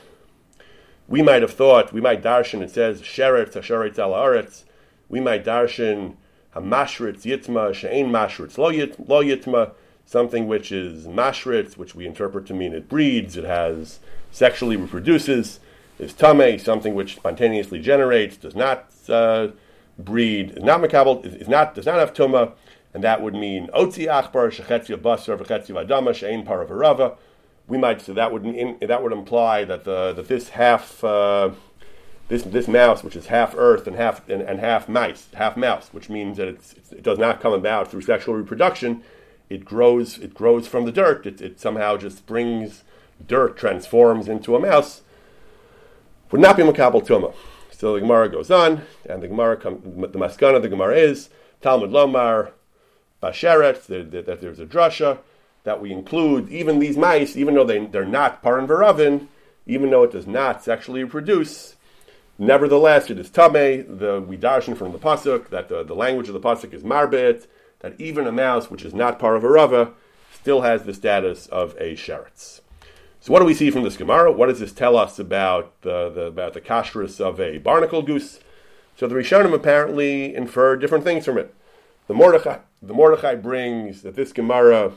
[1.08, 2.62] we might have thought we might darshan.
[2.62, 4.64] It says sheretz hasharetz al aretz.
[5.08, 6.16] We might darshan
[6.54, 8.72] hamashritz yitma she'ein mashritz lo
[9.22, 9.72] yitma,
[10.04, 15.60] something which is mashritz, which we interpret to mean it breeds, it has sexually reproduces,
[15.98, 19.48] is tame, something which spontaneously generates, does not uh,
[19.98, 22.52] breed, is not makabel, is, is, not does not have tuma,
[22.94, 27.16] and that would mean otzi achbar shechetzi basar v'chetzi adama she'ein paravarava.
[27.68, 28.42] We might so that would
[28.80, 31.02] that would imply that the that this half.
[31.02, 31.50] Uh,
[32.32, 35.90] this this mouse, which is half earth and half and, and half mice, half mouse,
[35.92, 39.02] which means that it does not come about through sexual reproduction.
[39.50, 41.26] It grows it grows from the dirt.
[41.26, 42.84] It, it somehow just brings
[43.26, 45.02] dirt, transforms into a mouse.
[46.30, 47.34] Would not be makabel tuma.
[47.70, 49.84] So the Gemara goes on, and the Gemara comes.
[49.84, 51.28] The maskana of the Gemara is
[51.60, 52.52] Talmud Lomar
[53.22, 55.18] Basheret that, that there's a drasha
[55.64, 59.26] that we include even these mice, even though they they're not paran veravin,
[59.66, 61.76] even though it does not sexually reproduce
[62.38, 63.98] Nevertheless, it is tame.
[63.98, 67.46] The we darshan from the pasuk that the, the language of the pasuk is marbit.
[67.80, 69.92] That even a mouse which is not part of a rava
[70.32, 72.60] still has the status of a sheretz.
[73.20, 74.32] So, what do we see from this Gemara?
[74.32, 78.40] What does this tell us about the, the about the kashrus of a barnacle goose?
[78.96, 81.54] So, the Rishonim apparently infer different things from it.
[82.08, 84.92] The Mordechai, the Mordechai brings that this Gemara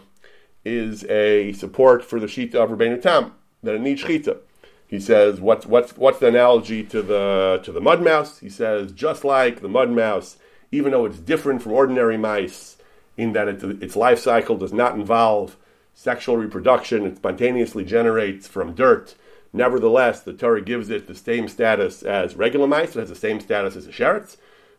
[0.65, 4.39] is a support for the Shita of Rabbeinu Tam, that it needs Shita.
[4.87, 8.39] He says, what's, what's, what's the analogy to the, to the mud mouse?
[8.39, 10.37] He says, just like the mud mouse,
[10.71, 12.77] even though it's different from ordinary mice
[13.17, 15.57] in that it, its life cycle does not involve
[15.93, 19.15] sexual reproduction, it spontaneously generates from dirt.
[19.53, 23.39] Nevertheless, the Torah gives it the same status as regular mice, it has the same
[23.39, 24.35] status as a sheretz.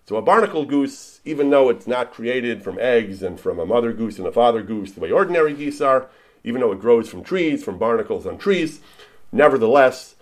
[0.06, 3.92] So a barnacle goose, even though it's not created from eggs and from a mother
[3.92, 6.08] goose and a father goose the way ordinary geese are,
[6.44, 8.80] even though it grows from trees, from barnacles on trees,
[9.32, 10.16] Nevertheless,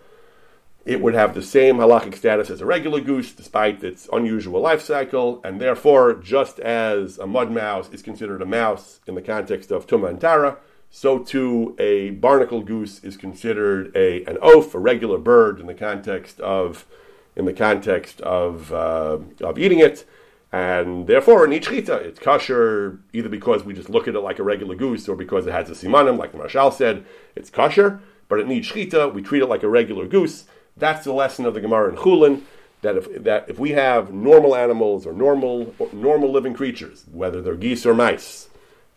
[0.85, 4.83] it would have the same halachic status as a regular goose, despite its unusual life
[4.83, 9.71] cycle, and therefore, just as a mud mouse is considered a mouse in the context
[9.71, 10.59] of Tuma and Tara,
[10.91, 15.75] so too a barnacle goose is considered a an oaf, a regular bird in the
[15.75, 16.87] context of
[17.35, 20.05] in the context of uh, of eating it,
[20.53, 24.39] and therefore in each chita it's kosher either because we just look at it like
[24.39, 28.01] a regular goose or because it has a simanim, like the Marshal said, it's kosher
[28.29, 29.13] but it needs shchita.
[29.13, 30.45] We treat it like a regular goose.
[30.77, 32.43] That's the lesson of the Gemara in Chulin.
[32.83, 37.41] That if, that if we have normal animals or normal or normal living creatures, whether
[37.41, 38.49] they're geese or mice,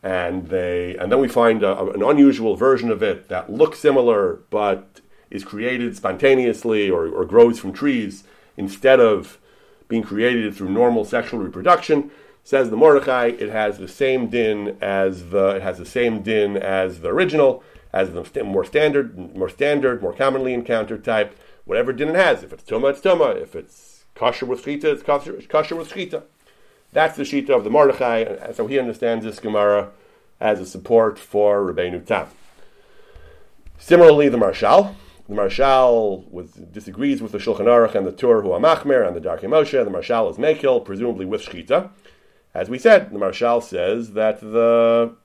[0.04, 4.40] and they and then we find a, an unusual version of it that looks similar
[4.50, 8.24] but is created spontaneously or, or grows from trees
[8.56, 9.38] instead of
[9.88, 12.12] being created through normal sexual reproduction,
[12.44, 16.58] says the Mordechai, it has the same din as the it has the same din
[16.58, 21.38] as the original, as the more standard, more standard, more commonly encountered type.
[21.66, 23.42] Whatever din it has, if it's tuma, it's tuma.
[23.42, 26.24] If it's kosher with shchita, it's kosher, kosher with shchita.
[26.94, 29.92] That's the shita of the Mordechai, and so he understands this Gemara
[30.40, 32.28] as a support for Rabbeinu Tam.
[33.78, 34.96] Similarly, the Maharshal,
[35.28, 39.22] the Maharshal was, disagrees with the Shulchan Aruch and the Tur Hu Amachmer and the
[39.22, 39.72] Darkei Moshe.
[39.72, 41.90] The Maharshal is Mekil, presumably with Shchita.
[42.54, 45.16] As we said, the Maharshal says that the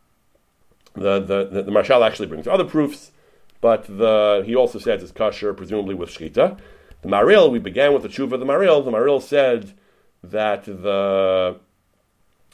[0.95, 3.13] the, the, the, the Maharshal actually brings other proofs,
[3.61, 6.59] but the, he also says it's kosher, presumably with Shchita.
[7.03, 8.85] The Maril, we began with the Tshuva of the Maril.
[8.85, 9.73] The Maril said
[10.23, 11.57] that the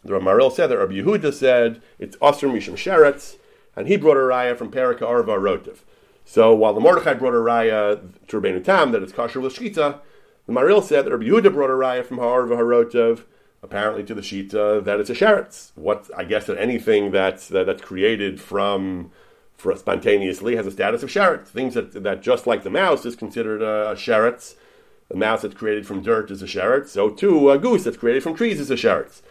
[0.04, 3.36] the Maharil said that Rabbi Yehuda said it's Asr Mishim Sheretz,
[3.76, 5.78] and he brought a raya from Perika Arva Rotiv.
[6.24, 9.98] So while the Mordechai brought a raya to Rabbeinu Tam that it's kosher with shita,
[10.46, 13.24] the Maril said that Rabbi Yehuda brought a raya from Har Harotov,
[13.62, 15.72] apparently to the shita that it's a sheretz.
[15.74, 19.10] What I guess that anything that's that, that's created from
[19.56, 21.48] for spontaneously has a status of sheretz.
[21.48, 24.54] Things that that just like the mouse is considered a, a sheretz.
[25.08, 26.88] The mouse that's created from dirt is a sheretz.
[26.88, 29.22] So too a goose that's created from trees is a sheretz.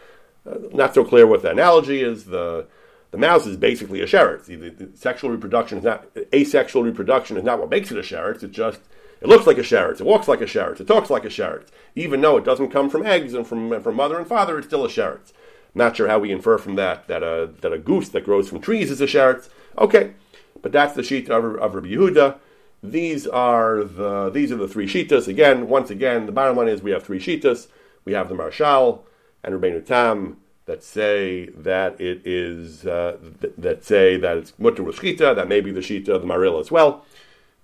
[0.48, 2.24] Uh, not so clear what the analogy is.
[2.24, 2.66] The
[3.10, 4.44] the mouse is basically a sheretz.
[4.44, 8.02] The, the, the, sexual reproduction is not asexual reproduction is not what makes it a
[8.02, 8.42] sheretz.
[8.42, 8.80] It just
[9.20, 10.00] it looks like a sheretz.
[10.00, 10.80] It walks like a sheretz.
[10.80, 11.68] It talks like a sheretz.
[11.94, 14.84] Even though it doesn't come from eggs and from from mother and father, it's still
[14.84, 15.32] a sheretz.
[15.74, 18.60] Not sure how we infer from that that a that a goose that grows from
[18.60, 19.48] trees is a sheretz.
[19.76, 20.14] Okay,
[20.62, 22.38] but that's the sheet of, of Rabbi Yehuda.
[22.82, 25.26] These are the these are the three shitas.
[25.26, 27.66] Again, once again, the bottom line is we have three shitas.
[28.04, 29.00] We have the Maharshal
[29.42, 34.82] and Rabbeinu Tam that say that it is uh, th- that say that it's mutter
[34.82, 37.04] with shita, that may be the shita of the maril as well.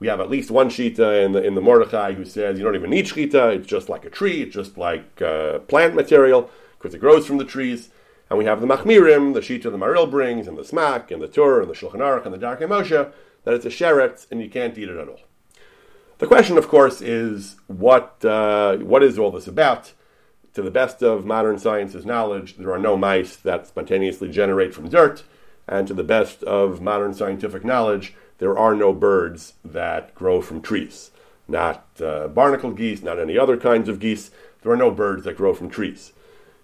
[0.05, 2.75] We have at least one shita in the in the Mordechai who says you don't
[2.75, 6.95] even need shita; it's just like a tree, it's just like uh, plant material because
[6.95, 7.89] it grows from the trees.
[8.29, 11.27] And we have the machmirim, the shita the maril brings, and the smak, and the
[11.27, 13.11] tur, and the shulchan aruch, and the darkei Moshe,
[13.45, 15.21] that it's a sheretz and you can't eat it at all.
[16.19, 19.95] The question, of course, is what uh, what is all this about?
[20.53, 24.91] to the best of modern science's knowledge, there are no mice that spontaneously generate from
[24.91, 25.23] dirt,
[25.67, 30.61] and to the best of modern scientific knowledge, there are no birds that grow from
[30.61, 31.11] trees.
[31.47, 34.31] Not uh, barnacle geese, not any other kinds of geese.
[34.63, 36.13] There are no birds that grow from trees.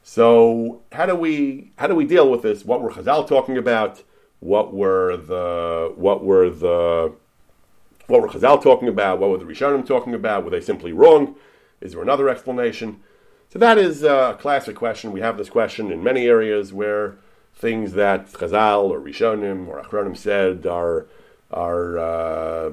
[0.03, 2.65] So how do we how do we deal with this?
[2.65, 4.03] What were Chazal talking about?
[4.41, 7.13] What were the what were the
[8.07, 9.19] what were Chazal talking about?
[9.19, 10.45] What were the Rishonim talking about?
[10.45, 11.37] Were they simply wrong?
[11.81, 13.01] Is there another explanation?
[13.51, 15.13] So that is a classic question.
[15.13, 17.17] We have this question in many areas where
[17.55, 21.07] things that Chazal or Rishonim or Achronim said are
[21.51, 22.71] are uh,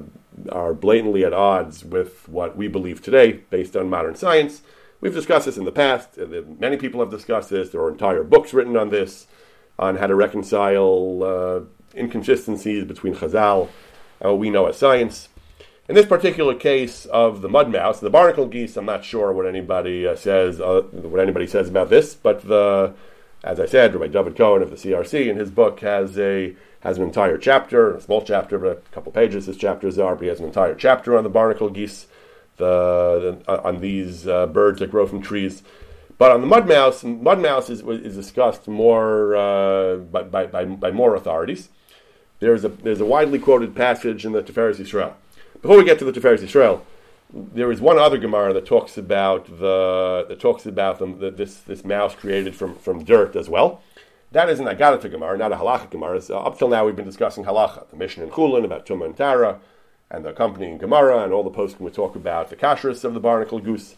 [0.50, 4.62] are blatantly at odds with what we believe today, based on modern science.
[5.00, 6.18] We've discussed this in the past.
[6.58, 7.70] Many people have discussed this.
[7.70, 9.26] There are entire books written on this,
[9.78, 11.60] on how to reconcile uh,
[11.96, 13.68] inconsistencies between Chazal
[14.20, 15.28] and what we know as science.
[15.88, 19.46] In this particular case of the mud mouse, the barnacle geese, I'm not sure what
[19.46, 22.92] anybody uh, says, uh, what anybody says about this, but the,
[23.42, 26.98] as I said, Rabbi David Cohen of the CRC in his book has a has
[26.98, 29.46] an entire chapter, a small chapter, but a couple pages.
[29.46, 32.06] His chapters are, but he has an entire chapter on the barnacle geese,
[32.56, 35.62] the, the uh, on these uh, birds that grow from trees.
[36.18, 40.90] But on the mud mouse, mud mouse is, is discussed more uh, by, by, by,
[40.90, 41.68] more authorities.
[42.40, 45.14] There's a there's a widely quoted passage in the Tiferes Yisrael
[45.60, 46.82] before we get to the Tiferes Yisrael,
[47.32, 51.56] there is one other Gemara that talks about the that talks about them, the, this
[51.56, 53.82] this mouse created from, from dirt as well.
[54.32, 56.20] That is an Agadata Gemara, not a Halacha Gemara.
[56.20, 59.16] So up till now, we've been discussing Halacha, the Mishnah in Chulin about Tumah and
[59.16, 59.58] Tara,
[60.10, 63.20] and the accompanying Gemara, and all the posts we talk about the kashrus of the
[63.20, 63.94] barnacle goose.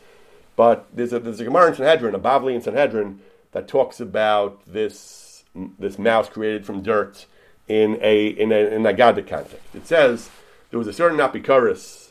[0.54, 3.20] But there's a there's a Gemara in Sanhedrin, a Bavli in Sanhedrin,
[3.52, 5.44] that talks about this
[5.78, 7.26] this mouse created from dirt
[7.66, 9.56] in a in a in a context.
[9.74, 10.30] It says
[10.70, 12.10] there was a certain Apikaris,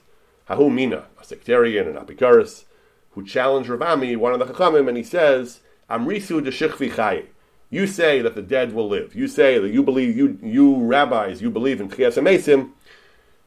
[0.49, 2.65] Hahu Mina, a sectarian and Apikaris,
[3.11, 7.23] who challenged Rav Ami, one of the Chachamim, and he says, Amrisu de Chai.
[7.69, 9.15] You say that the dead will live.
[9.15, 12.71] You say that you believe, you, you rabbis, you believe in Tchias Amesim.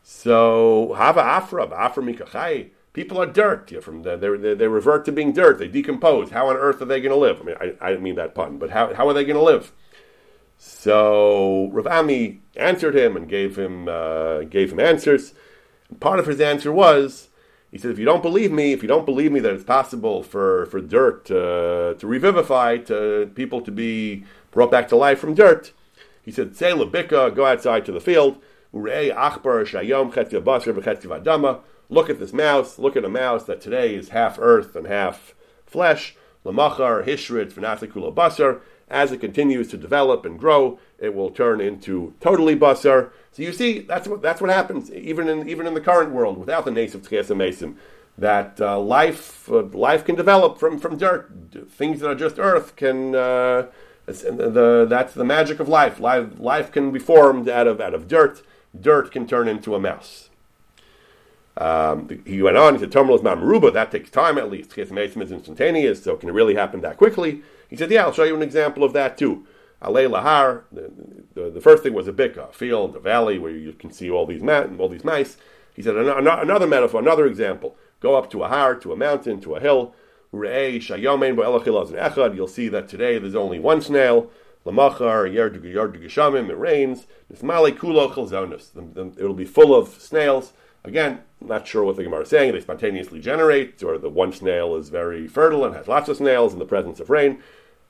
[0.03, 2.71] So, Hava Afra, Afra Mikachai.
[2.93, 3.73] People are dirt.
[3.73, 5.59] Yeah, from the, they, they revert to being dirt.
[5.59, 6.31] They decompose.
[6.31, 7.41] How on earth are they going to live?
[7.41, 9.43] I mean, I, I didn't mean that pun, but how, how are they going to
[9.43, 9.73] live?
[10.65, 15.35] So Rav Ami answered him and gave him uh, gave him answers.
[15.99, 17.29] Part of his answer was
[17.73, 20.23] He said, if you don't believe me, if you don't believe me that it's possible
[20.23, 25.35] for, for dirt to, to revivify, to people to be brought back to life from
[25.35, 25.73] dirt,
[26.23, 28.37] he said, say labika, go outside to the field,
[28.73, 28.91] look
[32.11, 36.15] at this mouse, look at a mouse that today is half earth and half flesh,
[36.45, 42.15] lamachar, hishrit, v'nafikula basar, as it continues to develop and grow, it will turn into
[42.21, 43.11] totally basar.
[43.33, 46.39] So you see, that's what that's what happens even in even in the current world
[46.39, 47.75] without the nace of tchias mesim.
[48.17, 51.31] That uh, life uh, life can develop from from dirt.
[51.69, 53.15] Things that are just earth can.
[53.15, 53.67] Uh,
[54.07, 56.01] the, that's the magic of life.
[56.01, 56.39] life.
[56.39, 58.43] Life can be formed out of out of dirt.
[58.79, 60.29] Dirt can turn into a mouse.
[61.57, 62.75] Um, he went on.
[62.75, 63.73] He said, "Terminal is maruba.
[63.73, 64.71] That takes time at least.
[64.71, 68.13] Tchias mesim is instantaneous, so can it really happen that quickly?" He said, "Yeah, I'll
[68.13, 69.47] show you an example of that too."
[69.83, 70.93] Alei Lahar, the,
[71.35, 74.09] the, the, first thing was a bika, a field, a valley where you can see
[74.09, 75.37] all these ma- all these mice.
[75.75, 77.77] He said an- another metaphor, another example.
[78.01, 79.95] Go up to a har, to a mountain, to a hill.
[80.33, 80.49] You'll
[82.49, 84.31] see that today there's only one snail.
[84.65, 85.27] Lamachar,
[86.49, 87.07] it rains.
[89.19, 90.53] It'll be full of snails.
[90.85, 92.53] Again, not sure what the Gemara is saying.
[92.53, 96.53] They spontaneously generate, or the one snail is very fertile and has lots of snails
[96.53, 97.43] in the presence of rain.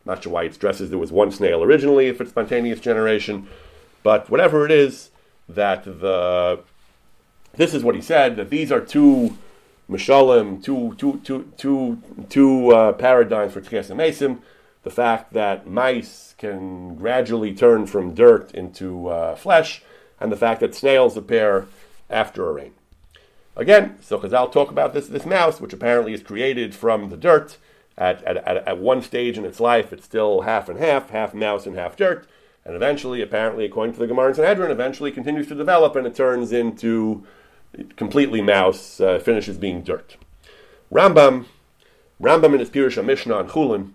[0.05, 3.47] Not sure why it stresses there was one snail originally if it's spontaneous generation,
[4.03, 5.11] but whatever it is,
[5.49, 6.61] that the
[7.55, 9.37] this is what he said that these are two
[9.89, 14.41] mishalim, two two two two two uh, paradigms for tchias mesim.
[14.83, 19.83] The fact that mice can gradually turn from dirt into uh, flesh,
[20.19, 21.69] and the fact that snails appear
[22.11, 22.73] after a rain.
[23.55, 27.59] Again, so Chazal talk about this this mouse, which apparently is created from the dirt
[27.99, 31.35] at, at, at, at one stage in its life, it's still half and half, half
[31.35, 32.27] mouse and half dirt.
[32.65, 36.15] And eventually, apparently, according to the Gemara and Sanhedrin, eventually continues to develop and it
[36.15, 37.27] turns into
[37.97, 40.17] completely mouse, uh, finishes being dirt.
[40.93, 41.47] Rambam,
[42.21, 43.93] Rambam in his Pirush Mishnah on Chulin,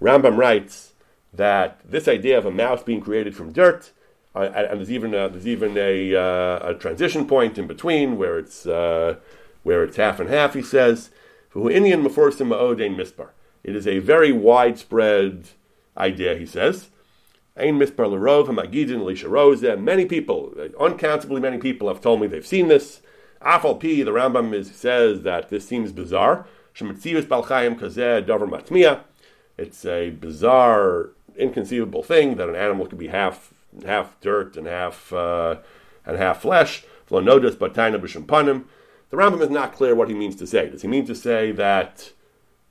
[0.00, 0.92] Rambam writes
[1.32, 3.92] that this idea of a mouse being created from dirt,
[4.34, 8.38] uh, and there's even a, there's even a, uh, a, transition point in between where
[8.38, 9.16] it's uh,
[9.62, 10.54] where it's half and half.
[10.54, 11.10] He says
[13.62, 15.48] it is a very widespread
[15.96, 16.88] idea, he says.
[17.56, 17.76] Many
[20.06, 23.02] people, uncountably many people have told me they've seen this.
[23.42, 26.46] Afal P, the Rambam is, says that this seems bizarre.
[29.58, 33.52] It's a bizarre, inconceivable thing that an animal could be half
[33.84, 35.56] half dirt and half uh,
[36.06, 36.84] and half flesh.
[39.10, 40.70] The Rambam is not clear what he means to say.
[40.70, 42.12] Does he mean to say that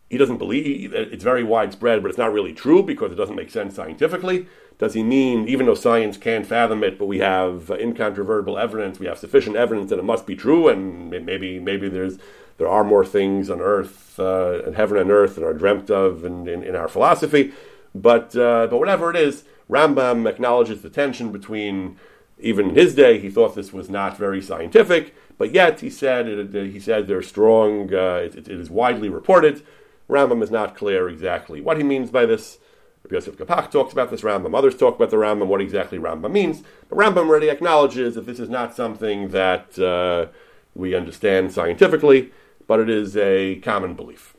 [0.10, 3.52] he doesn't believe it's very widespread, but it's not really true because it doesn't make
[3.52, 4.48] sense scientifically?
[4.78, 9.08] Does he mean, even though science can't fathom it, but we have incontrovertible evidence, we
[9.08, 12.18] have sufficient evidence that it must be true, and maybe maybe there's
[12.58, 16.24] there are more things on earth, uh, in heaven and earth, that are dreamt of
[16.24, 17.52] in, in, in our philosophy.
[17.94, 21.98] But uh, but whatever it is, Rambam acknowledges the tension between
[22.40, 26.54] even in his day, he thought this was not very scientific, but yet he said
[26.54, 27.92] he said they're strong.
[27.92, 29.64] Uh, it, it is widely reported.
[30.08, 32.60] Rambam is not clear exactly what he means by this.
[33.04, 34.56] Rabbi Yosef Kapach talks about this Rambam.
[34.56, 36.64] Others talk about the Rambam, what exactly Rambam means.
[36.90, 40.28] But Rambam already acknowledges that this is not something that uh,
[40.76, 42.32] we understand scientifically,
[42.68, 44.36] but it is a common belief.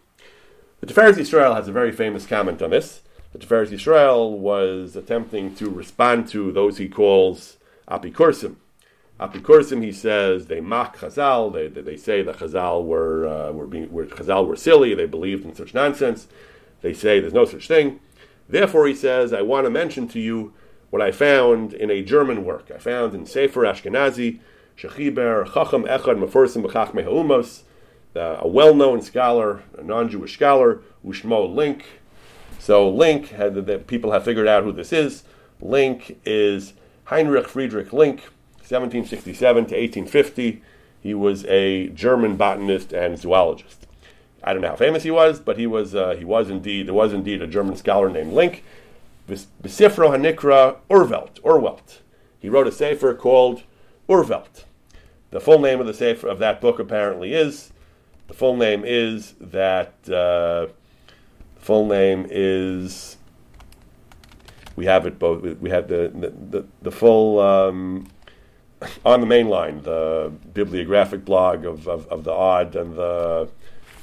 [0.81, 3.01] The Tiferes Yisrael has a very famous comment on this.
[3.33, 7.57] The Tiferes Yisrael was attempting to respond to those he calls
[7.89, 8.57] Apikursim.
[9.21, 11.53] Apikursim, he says, they mock Chazal.
[11.53, 14.95] They, they, they say that Chazal were, uh, were, being, were, Chazal were silly.
[14.95, 16.27] They believed in such nonsense.
[16.81, 18.01] They say there's no such thing.
[18.49, 20.55] Therefore, he says, I want to mention to you
[20.89, 22.71] what I found in a German work.
[22.75, 24.41] I found in Sefer Ashkenazi,
[24.77, 27.63] Shechiber Chacham Echad Meforsim B'Chachmei Ha'umos,
[28.15, 31.85] a well-known scholar, a non-Jewish scholar, Ushmo Link.
[32.59, 35.25] So Link, had, the, people have figured out who this is.
[35.61, 36.73] Link is
[37.05, 38.23] Heinrich Friedrich Link,
[38.71, 40.63] 1767 to 1850.
[41.03, 43.87] He was a German botanist and zoologist.
[44.43, 46.95] I don't know how famous he was, but he was uh, he was indeed there
[46.95, 48.63] was indeed a German scholar named Link.
[49.29, 51.99] Besifro Hanikra Urwelt Urwelt.
[52.39, 53.63] He wrote a sefer called
[54.09, 54.65] Urwelt.
[55.31, 57.73] The full name of the sefer of that book apparently is
[58.29, 60.67] the full name is that uh,
[61.55, 63.17] the full name is
[64.77, 65.43] we have it both.
[65.59, 68.07] We have the the, the, the full um,
[69.05, 73.49] on the main line, the bibliographic blog of, of, of, the odd and the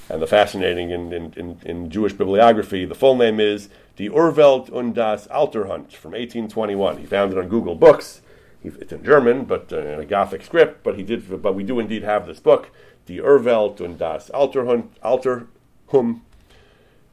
[0.10, 2.86] and the fascinating in, in, in, Jewish bibliography.
[2.86, 3.68] The full name is
[3.98, 7.00] Die Urwelt und das Alterthum from 1821.
[7.00, 8.22] He found it on Google Books.
[8.64, 10.84] it's in German, but uh, in a Gothic script.
[10.84, 11.42] But he did.
[11.42, 12.70] But we do indeed have this book,
[13.06, 14.90] Die Urwelt und das Alterthum.
[15.04, 16.22] Alterthum.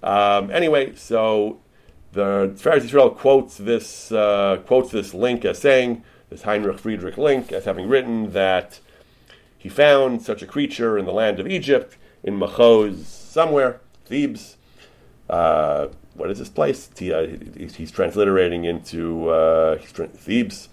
[0.03, 1.61] Um, anyway, so
[2.13, 7.53] the Tiferes Israel quotes this uh, quotes this Link as saying this Heinrich Friedrich Link
[7.53, 8.81] as having written that
[9.57, 14.57] he found such a creature in the land of Egypt in Machoz somewhere, Thebes.
[15.29, 16.91] Uh, what is this place?
[16.97, 20.69] He, uh, he's transliterating into uh, Thebes.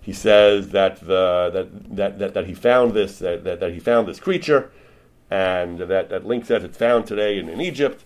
[0.00, 3.80] He says that the that that, that, that he found this that, that, that, he
[3.80, 4.70] found this creature,
[5.30, 8.04] and that, that Link says it's found today in, in Egypt.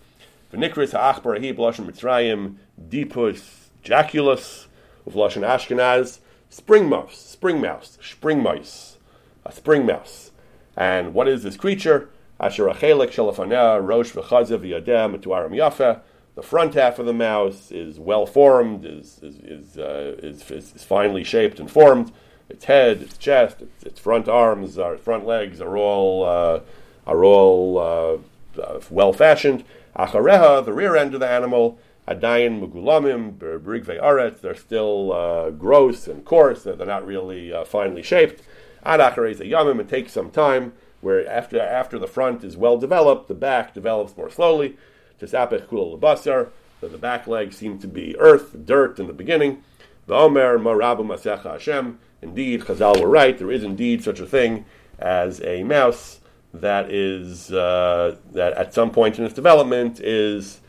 [0.53, 2.57] V'nikris ha'achbar b'lashon Mitzrayim
[2.89, 4.66] dipus jaculus
[5.07, 6.20] lashon Ashkenaz
[6.51, 8.99] spring mouse, spring mouse, spring mice,
[9.45, 10.31] a spring mouse.
[10.77, 12.11] And what is this creature?
[12.41, 16.01] Asher achelek shalafaneh rosh v'chazev v'yadeh metuarim yafa
[16.39, 20.85] the front half of the mouse is well formed, is is is, uh, is, is,
[20.85, 22.13] finely shaped and formed.
[22.49, 26.61] Its head, its chest, its, its front arms, our front legs are all uh,
[27.09, 29.65] are all uh, uh well fashioned.
[29.97, 31.77] Achareha, the rear end of the animal,
[32.09, 34.41] adayin mugulamim berigve aret.
[34.41, 36.65] They're still uh, gross and coarse.
[36.65, 38.43] They're not really uh, finely shaped.
[38.83, 39.81] Ad a yamim.
[39.81, 40.73] It takes some time.
[41.01, 44.77] Where after after the front is well developed, the back develops more slowly.
[45.21, 46.49] Tesapech kula lebasar,
[46.81, 49.63] that the back legs seem to be earth, dirt in the beginning.
[50.07, 51.99] The Omer Marabu Masecha Hashem.
[52.21, 53.39] Indeed, Chazal were right.
[53.39, 54.65] There is indeed such a thing
[54.99, 56.21] as a mouse
[56.53, 60.61] that is uh, that at some point in its development is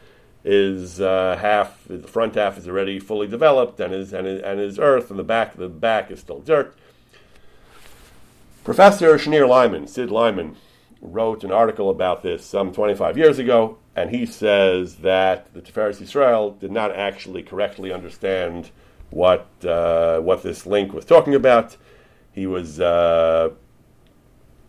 [0.44, 4.60] is uh, half the front half is already fully developed and is and is, and
[4.60, 6.76] is earth and the back the back is still dirt.
[8.64, 10.56] Professor Shneur Leiman, Sid Leiman,
[11.02, 16.02] wrote an article about this some 25 years ago and he says that the Tiferes
[16.02, 18.72] Israel did not actually correctly understand
[19.10, 21.76] what uh, what this link was talking about.
[22.32, 23.50] He was uh,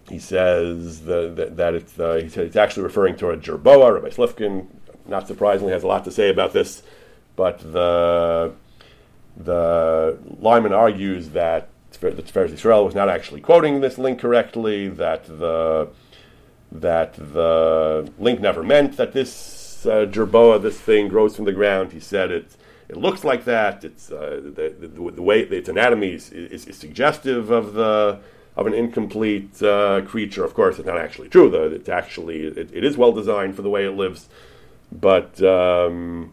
[0.09, 3.95] he says the, the, that it's uh, he said it's actually referring to a jerboa.
[3.95, 4.67] Rabbi Slifkin,
[5.11, 6.83] not surprisingly, has a lot to say about this,
[7.37, 8.53] but the
[9.37, 14.89] the Leiman argues that the Tiferes Israel was not actually quoting this link correctly.
[14.89, 15.89] That the
[16.73, 21.93] that the link never meant that this uh, jerboa, this thing, grows from the ground.
[21.93, 22.57] He said it.
[22.89, 23.85] It looks like that.
[23.85, 28.19] It's uh, the, the, the, way its anatomy is, is, is, suggestive of the
[28.57, 30.45] of an incomplete uh, creature.
[30.45, 31.49] Of course, it's not actually true.
[31.51, 34.29] Though it's actually it, it is well designed for the way it lives.
[34.93, 36.33] But um,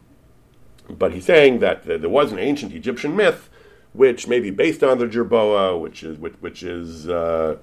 [0.90, 3.50] but he's saying that there was an ancient Egyptian myth,
[3.94, 7.58] which may be based on the jerboa, which is which, which is uh,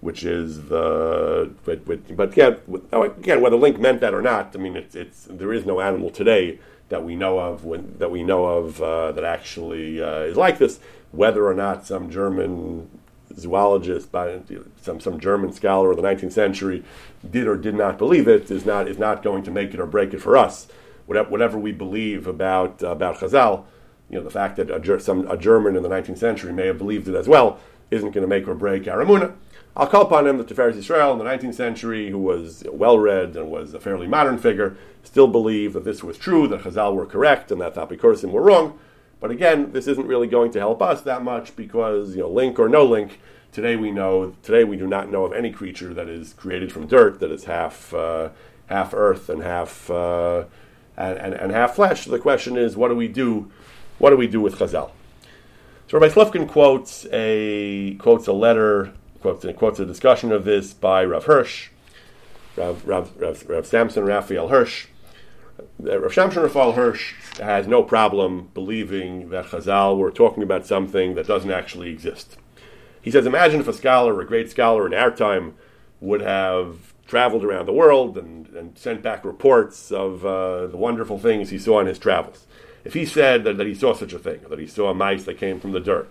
[0.00, 2.56] which is the but, but, but yeah,
[2.92, 6.10] again, whether Link meant that or not, I mean, it's, it's there is no animal
[6.10, 6.58] today
[6.88, 10.58] that we know of when, that we know of uh, that actually uh, is like
[10.58, 10.78] this.
[11.12, 12.88] Whether or not some German
[13.38, 14.40] zoologist, by
[14.80, 16.84] some some German scholar of the 19th century,
[17.28, 19.86] did or did not believe it is not is not going to make it or
[19.86, 20.68] break it for us.
[21.06, 23.64] Whatever, whatever we believe about uh, about Chazal,
[24.10, 26.78] you know, the fact that a, some, a German in the 19th century may have
[26.78, 27.58] believed it as well
[27.90, 29.04] isn't going to make or break our.
[29.76, 33.36] I'll call upon him, the Tiferes Israel in the 19th century, who was well read
[33.36, 37.04] and was a fairly modern figure, still believed that this was true, that Chazal were
[37.04, 38.78] correct, and that the were wrong.
[39.20, 42.58] But again, this isn't really going to help us that much because, you know, link
[42.58, 43.18] or no link,
[43.50, 46.86] today we know, today we do not know of any creature that is created from
[46.86, 48.28] dirt that is half, uh,
[48.66, 50.44] half earth and half, uh,
[50.96, 52.04] and, and, and, half flesh.
[52.04, 53.50] So the question is, what do we do?
[53.98, 54.90] What do we do with Chazal?
[55.88, 61.04] So Rabbi Slifkin quotes a quotes a letter quotes, quotes a discussion of this by
[61.04, 61.68] Rav Hirsch,
[62.56, 64.86] Rav, Rav, Rav, Rav Samson Raphael Hirsch.
[65.78, 71.26] Rav Shamshon Raphael Hirsch has no problem believing that Chazal were talking about something that
[71.26, 72.36] doesn't actually exist.
[73.00, 75.54] He says, imagine if a scholar, a great scholar in our time,
[76.00, 81.18] would have traveled around the world and, and sent back reports of uh, the wonderful
[81.18, 82.46] things he saw in his travels.
[82.84, 85.38] If he said that, that he saw such a thing, that he saw mice that
[85.38, 86.10] came from the dirt,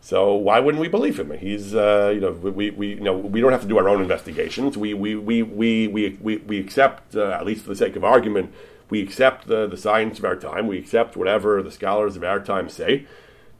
[0.00, 1.30] so why wouldn't we believe him?
[1.38, 4.02] He's, uh, you know, we, we, you know, we don't have to do our own
[4.02, 4.76] investigations.
[4.76, 8.02] We, we, we, we, we, we, we accept, uh, at least for the sake of
[8.02, 8.52] argument,
[8.92, 10.66] we accept the, the science of our time.
[10.66, 13.06] We accept whatever the scholars of our time say,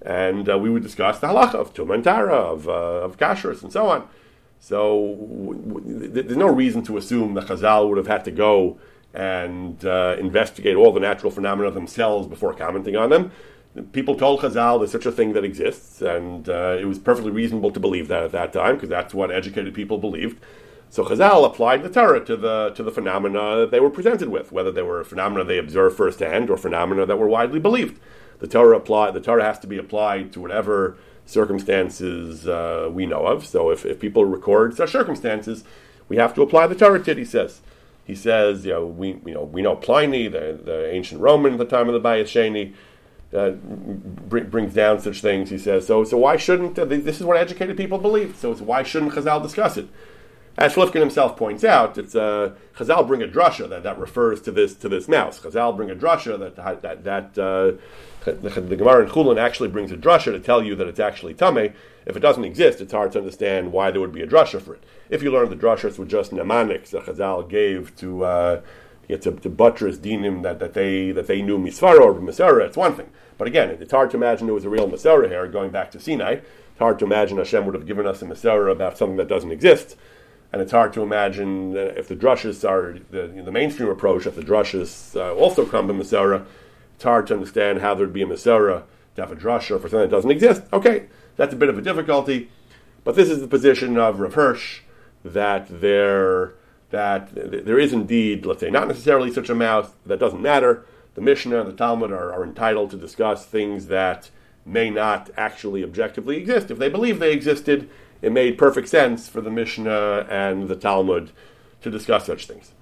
[0.03, 3.87] and uh, we would discuss the halacha of tumantara, of uh, of kashrus, and so
[3.89, 4.07] on.
[4.61, 8.78] So w- w- there's no reason to assume that Chazal would have had to go
[9.14, 13.33] and uh, investigate all the natural phenomena themselves before commenting on them
[13.93, 17.70] people told Chazal there's such a thing that exists, and uh, it was perfectly reasonable
[17.70, 20.39] to believe that at that time because that's what educated people believed.
[20.93, 24.53] So Chazal applied the Torah to the to the phenomena that they were presented with,
[24.53, 27.99] whether they were phenomena they observed firsthand or phenomena that were widely believed.
[28.40, 33.24] the Torah apply the Torah has to be applied to whatever circumstances uh, we know
[33.24, 33.47] of.
[33.47, 35.64] So if, if people record such circumstances,
[36.11, 37.62] we have to apply the Torah to it, he says.
[38.05, 41.59] He says, you know, we, you know, we know Pliny, the, the ancient Roman at
[41.59, 42.74] the time of the Bayis
[43.32, 45.49] uh, br- brings down such things.
[45.49, 48.82] He says, so, so why shouldn't, uh, this is what educated people believe, so why
[48.82, 49.88] shouldn't Chazal discuss it?
[50.59, 54.53] As Shloifkin himself points out, it's uh, Chazal bring a drasha that, that refers to
[54.53, 55.40] this to this mouse.
[55.40, 57.72] Chazal bring a drasha that that that uh,
[58.24, 61.72] the, Gemara in Chulin actually brings a drasha to tell you that it's actually tame.
[62.05, 64.74] If it doesn't exist, it's hard to understand why there would be a drasha for
[64.74, 64.84] it.
[65.09, 68.61] If you learn the drushas were just mnemonics that Chazal gave to uh,
[69.09, 72.94] to, to buttress dinim that, that they that they knew misvara or misara, it's one
[72.94, 73.11] thing.
[73.38, 76.00] But again, it's hard to imagine there was a real Masorah here going back to
[76.00, 76.32] Sinai.
[76.34, 79.50] It's hard to imagine Hashem would have given us a Masorah about something that doesn't
[79.50, 79.96] exist
[80.53, 84.42] and it's hard to imagine if the drushes are the, the mainstream approach, if the
[84.42, 86.44] drushes uh, also come to Masorah,
[86.94, 88.82] it's hard to understand how there'd be a Masorah
[89.16, 90.62] to have a drusha for something that doesn't exist.
[90.72, 92.50] Okay, that's a bit of a difficulty,
[93.03, 94.80] but this is the position of Rav Hirsch
[95.24, 96.55] that there
[96.90, 100.84] that there is indeed, let's say, not necessarily such a mouth that doesn't matter.
[101.14, 104.30] The Mishnah and the Talmud are, are entitled to discuss things that
[104.66, 106.70] may not actually objectively exist.
[106.70, 107.88] If they believe they existed,
[108.23, 111.33] it made perfect sense for the Mishnah and the Talmud
[111.83, 112.73] to discuss such things.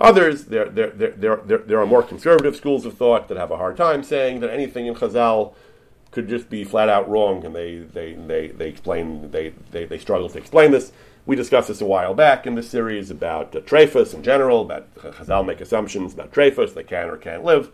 [0.00, 3.56] Others, there, there, there, there, there are more conservative schools of thought that have a
[3.56, 5.54] hard time saying that anything in Chazal
[6.10, 9.98] could just be flat out wrong, and they, they, they, they explain they, they, they
[9.98, 10.92] struggle to explain this.
[11.26, 15.44] We discussed this a while back in this series about uh, in general, about Chazal
[15.44, 17.70] make assumptions about Trephus, they can or can't live.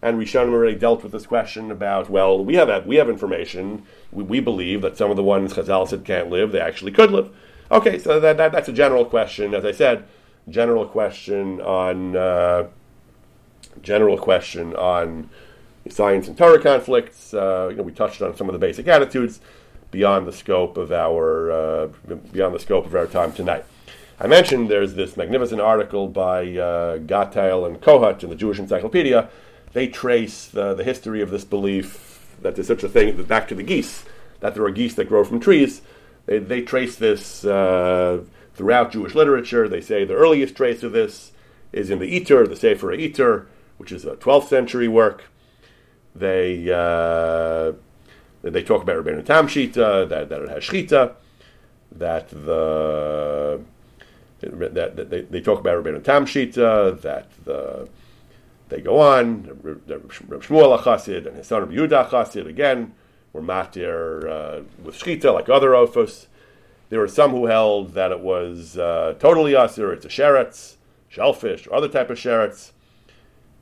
[0.00, 3.82] And Rishonim already dealt with this question about, well, we have we have information.
[4.12, 7.10] We, we believe that some of the ones Chazal said can't live, they actually could
[7.10, 7.34] live.
[7.70, 9.54] Okay, so that, that that's a general question.
[9.54, 10.04] As I said,
[10.48, 12.68] general question on uh,
[13.82, 15.28] general question on
[15.90, 17.34] science and Torah conflicts.
[17.34, 19.40] Uh, you know, we touched on some of the basic attitudes
[19.90, 21.88] beyond the scope of our uh,
[22.32, 23.64] beyond the scope of our time tonight.
[24.20, 29.28] I mentioned there's this magnificent article by uh, Gottheil and Kohut in the Jewish Encyclopedia
[29.72, 33.54] they trace the, the history of this belief that there's such a thing back to
[33.54, 34.04] the geese,
[34.40, 35.82] that there are geese that grow from trees.
[36.26, 38.22] They, they trace this uh,
[38.54, 39.68] throughout Jewish literature.
[39.68, 41.32] They say the earliest trace of this
[41.72, 43.46] is in the Itur, the Sefer Itur,
[43.76, 45.24] which is a 12th century work.
[46.14, 47.72] They uh,
[48.42, 51.14] they talk about Rabbeinu Tam Shita, that, that it has Shchita,
[51.92, 53.60] that the
[54.40, 57.88] that, that they, they talk about Rabbeinu Tam Shita, that the
[58.68, 59.58] they go on.
[59.62, 62.94] Reb Shmuel Chassid and his son Reb Yehuda Chassid again
[63.32, 66.26] were matir uh, with shchita like other ophos.
[66.90, 69.92] There were some who held that it was uh, totally assur.
[69.92, 70.76] It's a sheretz,
[71.08, 72.72] shellfish, or other type of sheretz.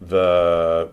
[0.00, 0.90] The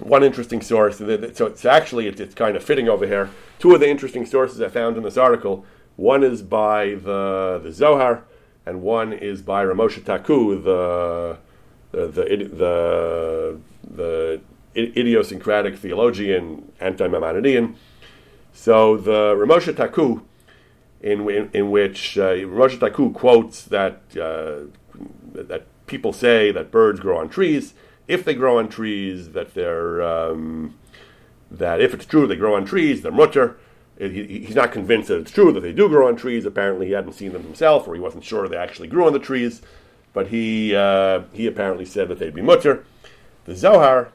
[0.00, 0.98] one interesting source.
[0.98, 3.30] So it's actually it's, it's kind of fitting over here.
[3.58, 5.64] Two of the interesting sources I found in this article.
[5.96, 8.24] One is by the the Zohar,
[8.66, 11.38] and one is by Ramosha Taku, the
[11.92, 12.20] the the
[12.52, 13.60] the,
[13.94, 14.40] the
[14.76, 17.74] idiosyncratic theologian, anti-Maimonidean.
[18.52, 20.22] So the Ramosha Taku,
[21.00, 24.66] in, in, in which uh, Ramosha Taku quotes that uh,
[25.32, 27.74] that people say that birds grow on trees.
[28.06, 30.74] If they grow on trees, that they're um,
[31.50, 33.56] that if it's true they grow on trees, they're mutar.
[33.98, 36.46] He, he's not convinced that it's true that they do grow on trees.
[36.46, 39.18] Apparently, he hadn't seen them himself, or he wasn't sure they actually grew on the
[39.18, 39.60] trees
[40.12, 42.84] but he uh, he apparently said that they'd be mutar.
[43.44, 44.12] The Zohar,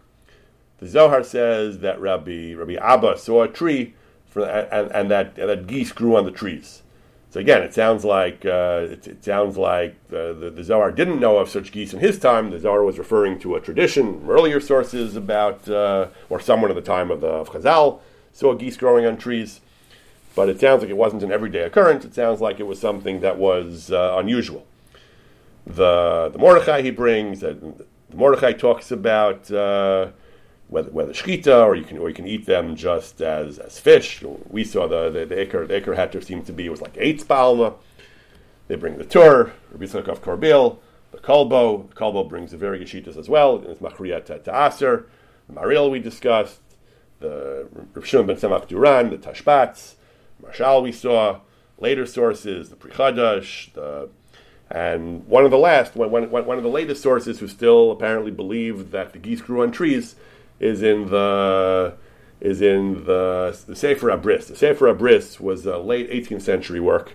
[0.80, 3.94] the Zohar says that Rabbi Rabbi Abba saw a tree
[4.26, 6.82] for, and, and that and that geese grew on the trees.
[7.30, 11.20] So again, it sounds like uh, it, it, sounds like the, the, the, Zohar didn't
[11.20, 12.50] know of such geese in his time.
[12.50, 16.82] The Zohar was referring to a tradition, earlier sources about, uh, or someone at the
[16.82, 18.00] time of the of Chazal
[18.32, 19.60] saw geese growing on trees.
[20.34, 22.06] But it sounds like it wasn't an everyday occurrence.
[22.06, 24.66] It sounds like it was something that was uh, unusual
[25.66, 27.44] the the Mordechai he brings.
[27.44, 27.56] Uh,
[28.10, 30.08] the Mordechai talks about uh,
[30.68, 34.24] whether whether shchita or you can or you can eat them just as as fish.
[34.50, 37.26] We saw the the, the Iker the Iker heter seems to be was like eight
[37.26, 37.76] spalma.
[38.68, 40.80] They bring the tur, Rabbi Yitzchak Corbeil,
[41.12, 41.88] the Kolbo.
[41.94, 43.58] The brings the very Geshitas as well.
[43.58, 45.08] and It's Machriyat Ta'aser.
[45.48, 46.62] The Maharil we discussed.
[47.20, 49.96] The Rav Shimon ben Tzemach Duran, the Tashbetz.
[50.44, 51.40] Maharshal we saw.
[51.78, 54.10] Later sources, the Pri Chadash, the
[54.70, 58.32] and one of the last, one, one, one of the latest sources who still apparently
[58.32, 60.16] believe that the geese grew on trees
[60.60, 61.96] is in the
[62.42, 64.48] is in the, the Sefer HaBris.
[64.48, 67.14] The Sefer HaBris was a late 18th century work,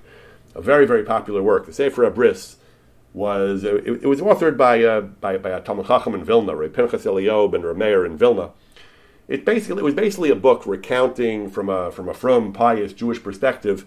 [0.55, 1.67] a very very popular work.
[1.67, 2.57] The Sefer HaBris
[3.13, 6.69] was it, it was authored by uh, by, by a Talmud Chacham in Vilna, Ray
[6.69, 8.51] Pinchas Eliob and Rameir in Vilna.
[9.27, 13.21] it basically it was basically a book recounting from a from a from pious Jewish
[13.21, 13.87] perspective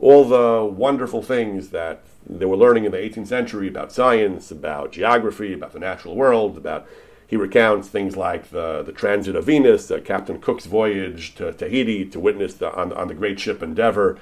[0.00, 4.92] all the wonderful things that they were learning in the 18th century about science, about
[4.92, 6.86] geography, about the natural world, about
[7.26, 12.06] he recounts things like the, the transit of Venus, uh, Captain Cook's voyage to Tahiti
[12.06, 14.18] to witness the, on, on the great ship Endeavour,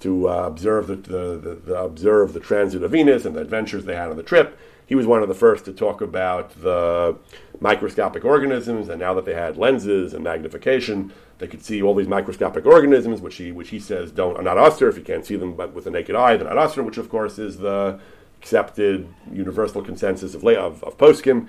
[0.00, 3.96] to uh, observe the, the, the, observe the transit of Venus and the adventures they
[3.96, 4.58] had on the trip.
[4.86, 7.16] He was one of the first to talk about the
[7.60, 12.08] microscopic organisms, and now that they had lenses and magnification, they could see all these
[12.08, 15.36] microscopic organisms, which he which he says don't are not assur if you can't see
[15.36, 18.00] them, but with the naked eye, they're not assur, which of course is the
[18.40, 21.48] accepted universal consensus of of, of poskim.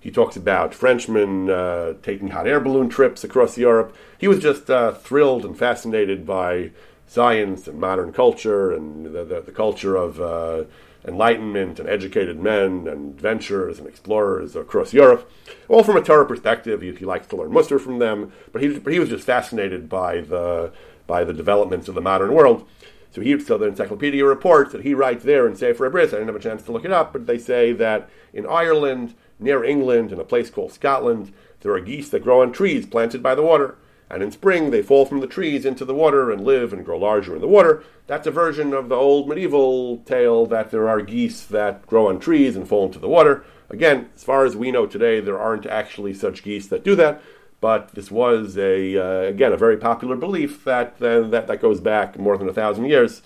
[0.00, 3.94] He talks about Frenchmen uh, taking hot air balloon trips across Europe.
[4.16, 6.70] He was just uh, thrilled and fascinated by
[7.06, 10.64] science and modern culture and the, the, the culture of uh,
[11.06, 15.30] enlightenment and educated men and adventurers and explorers across Europe,
[15.68, 16.82] all from a Torah perspective.
[16.82, 19.88] He, he likes to learn Musar from them, but he, but he was just fascinated
[19.88, 20.72] by the,
[21.06, 22.66] by the developments of the modern world.
[23.12, 26.10] So, he, so the encyclopedia reports that he writes there in Sefer Bris.
[26.10, 29.14] I didn't have a chance to look it up, but they say that in Ireland,
[29.40, 31.32] near England, in a place called Scotland,
[31.62, 33.76] there are geese that grow on trees planted by the water
[34.10, 36.98] and in spring they fall from the trees into the water and live and grow
[36.98, 37.84] larger in the water.
[38.06, 42.18] That's a version of the old medieval tale that there are geese that grow on
[42.18, 43.44] trees and fall into the water.
[43.70, 47.22] Again, as far as we know today, there aren't actually such geese that do that,
[47.60, 51.80] but this was a uh, again a very popular belief that, uh, that that goes
[51.80, 53.22] back more than a thousand years.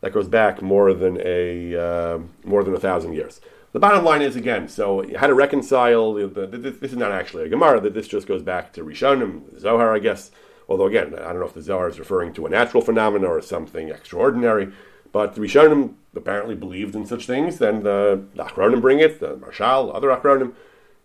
[0.00, 3.40] That goes back more than a uh, more than a thousand years.
[3.78, 6.14] The bottom line is again, so how to reconcile.
[6.14, 7.80] The, the, this, this, is not actually a Gemara.
[7.80, 10.32] That this just goes back to Rishonim, Zohar, I guess.
[10.68, 13.40] Although again, I don't know if the Zohar is referring to a natural phenomenon or
[13.40, 14.72] something extraordinary.
[15.12, 17.58] But the Rishonim apparently believed in such things.
[17.58, 20.54] Then the, the bring it, the Maharshal, other Achronim.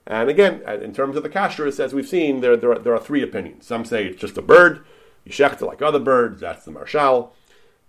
[0.07, 2.99] And again, in terms of the kashrus, as we've seen, there, there, are, there are
[2.99, 3.67] three opinions.
[3.67, 4.84] Some say it's just a bird.
[5.26, 6.41] You shecht like other birds.
[6.41, 7.34] That's the Maharshal.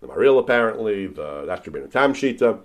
[0.02, 1.06] The Maharil apparently.
[1.06, 2.60] The, that's Rabbeinu Tam Shita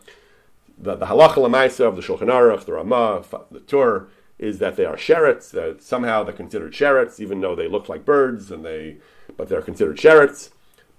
[0.82, 4.07] the, the halacha lemaisa of the Shulchan Aruch, the Ramah, the Tur,
[4.38, 5.51] is that they are sherets.
[5.51, 8.97] That somehow they're considered sherets, even though they look like birds, and they,
[9.36, 10.51] but they're considered sherets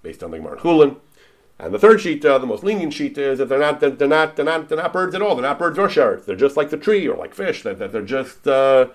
[0.03, 0.97] based on the Gemara Chulin.
[1.57, 4.35] And the third shita, the most lenient shita, is that they're not they're, they're, not
[4.35, 5.35] they're not they're not birds at all.
[5.35, 6.25] They're not birds or sherets.
[6.25, 7.63] They're just like the tree or like fish.
[7.63, 8.87] That, that they're just uh,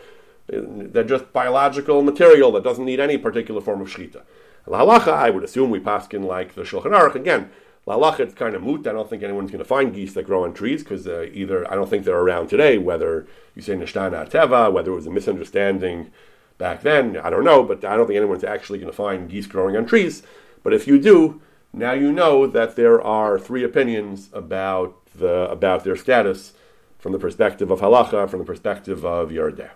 [0.49, 4.23] they're just biological material that doesn't need any particular form of shita.
[4.67, 7.51] La halacha, I would assume we paskin like the Shulchan Aruch again.
[7.87, 8.87] Lalach, it's kind of moot.
[8.87, 11.71] I don't think anyone's going to find geese that grow on trees because uh, either
[11.71, 12.79] I don't think they're around today.
[12.79, 16.11] Whether you say Nishtana Teva, whether it was a misunderstanding
[16.59, 17.63] back then, I don't know.
[17.63, 20.25] But I don't think anyone's actually going to find geese growing on trees.
[20.65, 21.41] But if you do,
[21.73, 26.55] now you know that there are three opinions about the about their status
[26.99, 29.71] from the perspective of halacha, from the perspective of Yoreh Deah.